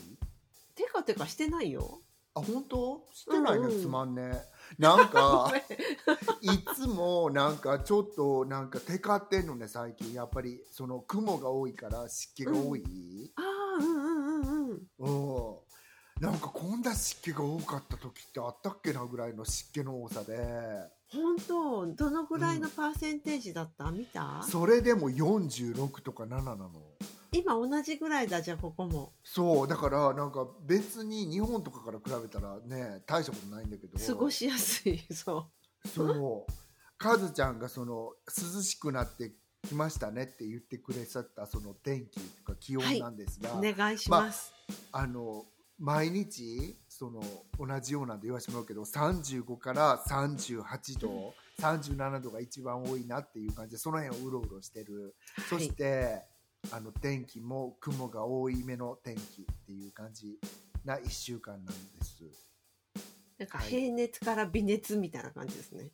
[0.76, 2.00] てかてかしてないよ。
[2.34, 3.02] あ本当？
[3.12, 4.32] してないの、うんうんつまんね。
[4.78, 5.52] なん ごか
[6.42, 10.14] いつもなんかちょっとなんかテカってんのね最近。
[10.14, 14.88] やっぱりその雲が多いから湿気が多い、ああうんうんうんうん。
[15.00, 15.67] うん
[16.20, 20.36] なんかこんな湿気が多かった時ってあったっけなぐらいの湿気の多さで。
[21.12, 21.88] 本当？
[21.88, 24.42] どのぐらいのパーセンテージだった、見た？
[24.44, 26.72] それでも46とか7なの。
[27.32, 29.14] 今同じぐらいだじゃあここも。
[29.24, 34.00] そうだからなんか別に日本とかから比べたらね大したことないんだけど。
[34.00, 35.48] 過ごしやすいそ
[35.86, 36.52] そう。
[36.98, 39.32] カズちゃんがその涼しくなって
[39.68, 44.52] きましたねって言ってくれさったその天気とか気温なんですが、うお願いします、
[44.92, 45.46] あの
[45.80, 47.22] 毎日その
[47.60, 55.16] 同じようなんで言わせてもらうけど35から38度37度が一番多いなっていう感じでその辺をうろうろしてる、
[55.50, 55.66] そはい。
[55.66, 56.22] して
[56.72, 60.40] あの天気も雲が多いめの天気っていう感じ
[60.86, 62.24] な1週間なんです。
[63.38, 63.70] なんかはい。
[63.70, 65.90] 平熱から微熱みたいな感じですね。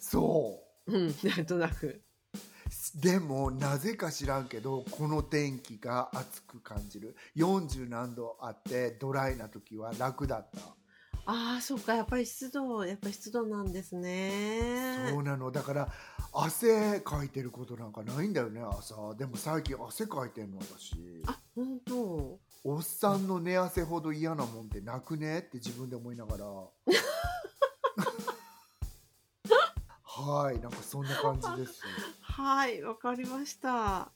[0.00, 0.92] そう。
[0.92, 2.02] うん、なんとなく。
[2.96, 7.16] でもなぜか知らんけどこの天気が暑く感じる。
[7.36, 10.60] 40何度あってドライな時は楽だった。
[11.26, 15.08] ああ、そっか、やっぱり湿度、やっぱり湿度なんですね。
[15.10, 15.50] そうなの。
[15.50, 15.88] だから
[16.34, 19.14] 汗かいてることなんかないんだよね朝。
[19.14, 21.22] でも最近汗かいてんの私。
[21.26, 22.38] あ、本当。
[22.62, 25.38] おっさんの寝汗ほど嫌なもんってなくね？
[25.38, 26.44] って自分で思いながら。
[30.02, 31.82] はいなんかそんな感じです、
[32.36, 34.10] はい、わかりました。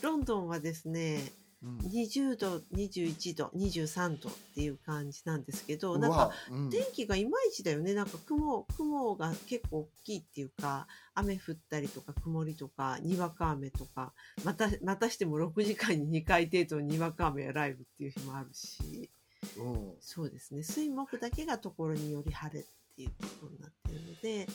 [0.00, 6.30] ロンドンはですね、うん、20度、21度、23度っていう感じなんですけど、うなんか
[6.70, 7.94] 天気がいまいちだよね。
[7.94, 14.12] なんか雲、雲が結構大きいっていうか、雨降ったりとか曇りとか、にわか雨とか、
[14.44, 19.10] また、またしても6時間に2回程度のにわか雨やライブっていう日もあるし、
[19.58, 20.62] うんそうですね。
[20.62, 22.64] 水木だけがところにより晴れっ
[22.94, 23.10] ていう
[23.40, 24.46] ことになってるので、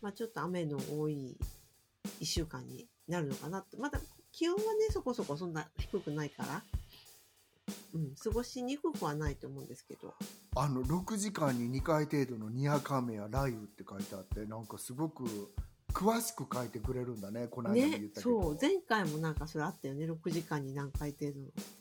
[0.00, 1.36] まあちょっと雨の多い
[2.20, 3.76] 1週間になるのかなって。
[3.76, 4.00] まだ
[4.32, 6.62] 気温はね、そこそこそんな低くないから、
[7.94, 10.14] うん、過ごしにくくはないと思うんですけど。
[10.56, 15.24] あの6時間に2回程度のにわか雨や雷雨って書いてあってなんかすごく
[15.92, 20.06] 詳しく書いてくれるんだねこの間も言ねっ、たけど、そう、前回もなんかそれあったよね。
[20.06, 21.78] 6時間に何回程度のって。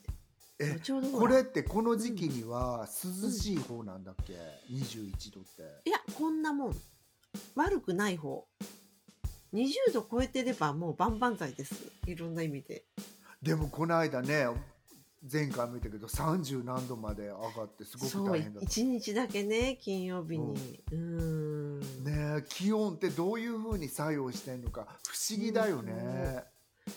[0.60, 4.34] えちょうどこれってこの時期には涼しい方なんだっけ、
[4.72, 6.76] 21度っていや、こんなもん。
[7.56, 8.48] 悪くない方。
[9.54, 11.76] 20度超えてればもう万々歳です。
[12.06, 12.84] いろんな意味で。
[13.42, 14.48] でもこの間ね
[15.32, 18.66] 前回も言ったけど30何度まで上がってすごく大変だった。
[18.66, 20.84] 一日だけね金曜日に。
[20.92, 21.58] うーん。
[22.04, 26.44] ねえ気温ってどういう風に作用してんのか不思議だよね、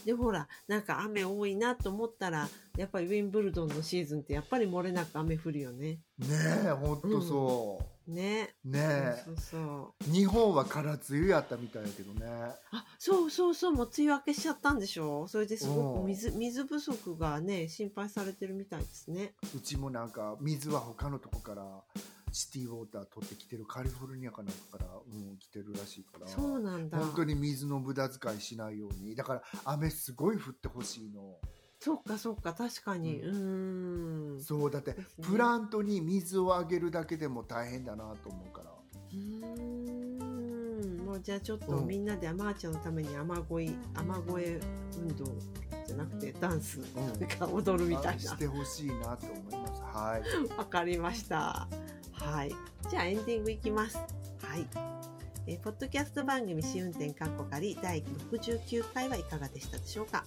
[0.04, 5.98] でほらなんか雨多いなと思ったらやっぱりウィンブルドンのシーズンってやっぱり漏れなく雨降るよね。
[6.18, 6.28] ね
[6.66, 8.54] えほんとそねう、ね。
[8.72, 9.22] え。
[9.24, 10.12] そうそうそう。
[10.12, 12.26] 日本は空梅雨やったみたいやけどね。
[12.72, 13.72] あそうそうそう。
[13.72, 15.26] もう梅雨明けしちゃったんでしょ？
[15.28, 16.02] それですごうん。
[16.02, 19.34] く水水不足がね心配されてるみたいですね。
[19.56, 21.64] うちもなんか水は他のとこから
[22.32, 26.28] シティウォーター取ってきてるカリフォルニアかなんかから、うん、来てるらしいから。
[26.28, 26.98] そうなんだ。
[26.98, 29.16] 本当に水の無駄遣いしないように。
[29.16, 31.38] だから雨すごい降ってほしいの
[31.82, 33.20] そっかそっか確かに。
[33.22, 34.40] うーん。
[34.42, 34.98] そうだってね。
[35.22, 38.70] プラントに水をあげるだけでも大変だなと思うから。
[39.12, 40.98] うーん。
[41.06, 41.86] もうじゃあちょっとうん。
[41.88, 44.60] みんなであまーちゃんのために雨乞い雨声
[44.98, 45.24] 運動
[45.86, 47.28] じゃなくてダンスんなん。
[47.28, 48.10] か踊るみたいな。
[48.12, 49.82] あしてほしいなと思います。
[49.82, 50.58] はい。
[50.58, 51.66] わかりました。
[52.12, 52.52] はい。
[52.90, 53.96] じゃあエンディングいきます。
[53.96, 54.04] は
[54.58, 54.66] い。
[55.46, 60.22] えーポッドキャスト番組試運転カッコ仮第69回はいかがでしたでしょうか？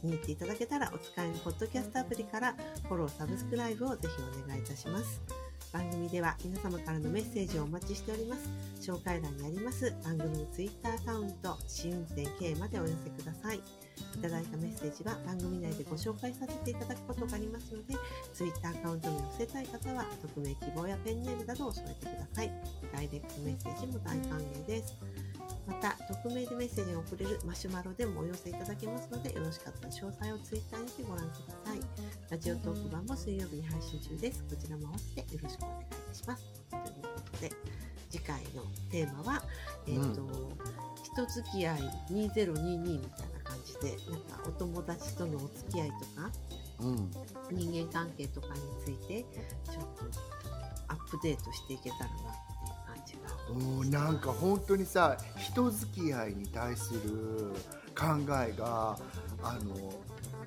[0.00, 2.54] 気に入っていただけたらお使いのポッドキャストアプリから
[2.88, 5.20] フォローサブスクライブをぜひお願いいたします。
[5.72, 8.48] 番組では皆様からのメッセージをお待ちしております。
[8.80, 13.60] 紹介欄にあります番組のツイッターアカウント試運転 K までお寄せください。
[14.14, 17.94] いただいたメッセージは番組内でご紹介させていただくことがありますので
[18.32, 22.52] ツイッターアカウントに寄せたい方は匿名希望やペンネームなどを添えてください。
[22.92, 24.96] ダイレクトメッセージも大歓迎です。
[25.66, 31.80] また匿名でメッセージが送れるマシュマロでもお寄せいただけますのでよろしかったら詳細をツイッターにてご覧ください。
[32.30, 34.42] ラジオトーク版も水曜日に配信中です。
[34.48, 36.44] こちらも合わせてよろしくお願いいたします。
[36.70, 37.52] ということで
[38.10, 39.42] 次回のテーマは
[39.86, 40.28] えっ、と、
[41.02, 41.80] 人付き合い
[42.10, 43.39] 2022みたいな
[43.80, 46.30] 感じでなんかお友達とのお付き合いとか
[46.80, 47.10] うん。
[47.50, 48.54] 人間関係とかに
[48.84, 49.24] ついて
[49.64, 50.04] ちょっと
[50.88, 53.24] アップデートしていけたらなっていう
[53.54, 53.80] 感じが。
[53.82, 57.52] うんなんか本当にさ人付き合いに対する
[57.96, 58.06] 考
[58.48, 58.96] えが
[59.42, 59.92] あの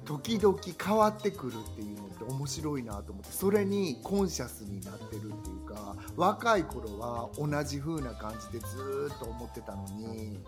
[0.05, 10.39] 時々変わってくるっていうのって面白いなと思ってそれにコンシャスになってるっていうか若い頃は同じ風な感じでずーっと思ってたのに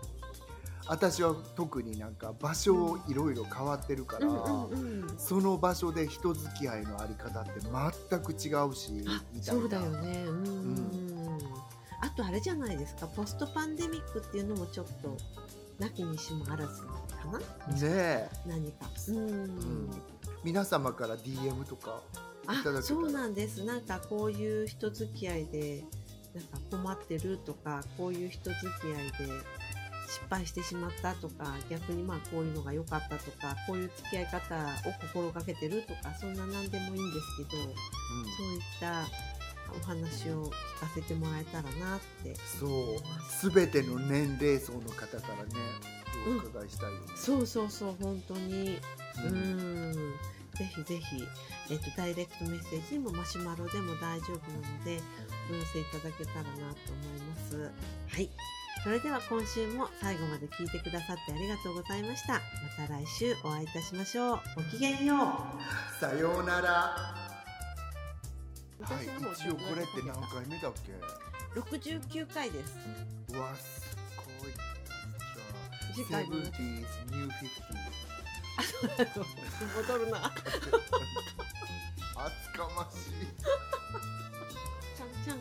[0.88, 4.28] 私は特になんか場所いろいろ変わってるから、
[5.18, 9.60] その場所で人付き合いのあり方って全く違うしあみたいな。
[9.60, 10.24] そうだよね。
[10.26, 10.46] うん。
[10.46, 10.50] うん。
[10.50, 11.16] うん
[12.02, 13.06] あとあれじゃないですか。
[13.06, 15.16] ポストパンデミックっていうのもちょっと
[15.78, 16.88] なきにしもあらずか
[17.32, 17.38] な？
[17.38, 18.28] ねえ。
[18.46, 19.90] 何かうん、うん。
[20.44, 22.02] 皆様から DM とか
[22.46, 23.64] あそうなんです。
[23.64, 25.84] なんかこういう人付き合いで
[26.34, 29.32] なんか困ってるとかこういう人付き合いで
[30.06, 39.04] 失敗してしまったとか逆にまあこういうのが良かったとかこういう付き合い方を心がけてるとかそんな何でもいいんですけどそういった
[39.74, 40.50] お話を聞
[40.80, 42.34] かせてもらえたらなって。
[42.58, 43.50] そう。
[43.52, 45.50] 全ての年齢層の方からね
[46.28, 48.78] お伺いしたいよね、そうそうそう本当に。
[49.24, 49.90] ううん。
[49.90, 49.94] ん
[50.56, 51.22] ぜひぜひ、
[51.70, 55.00] えっとダイレクトメッセージにもマシュマロでも大丈夫なので
[55.50, 57.56] お寄せいただけたらなと思います。
[58.08, 58.30] はい
[58.86, 62.34] それでは今週も最後まで聞いてくださってありがとうございました。
[62.34, 62.40] ま
[62.86, 64.40] た来週お会いいたしましょう。
[64.54, 65.18] ごきげんよう。
[66.00, 66.70] さようなら。
[66.70, 67.16] は
[69.02, 69.10] い一
[69.50, 70.92] 応これって何回目だっけ
[71.58, 72.78] ？69回です。
[73.34, 73.82] うわす
[74.40, 74.50] ごい。
[75.92, 77.30] 次回も 70s New 50s
[79.82, 80.30] 戻るな厚
[82.56, 83.10] かましい。
[84.96, 85.38] ちゃんちゃん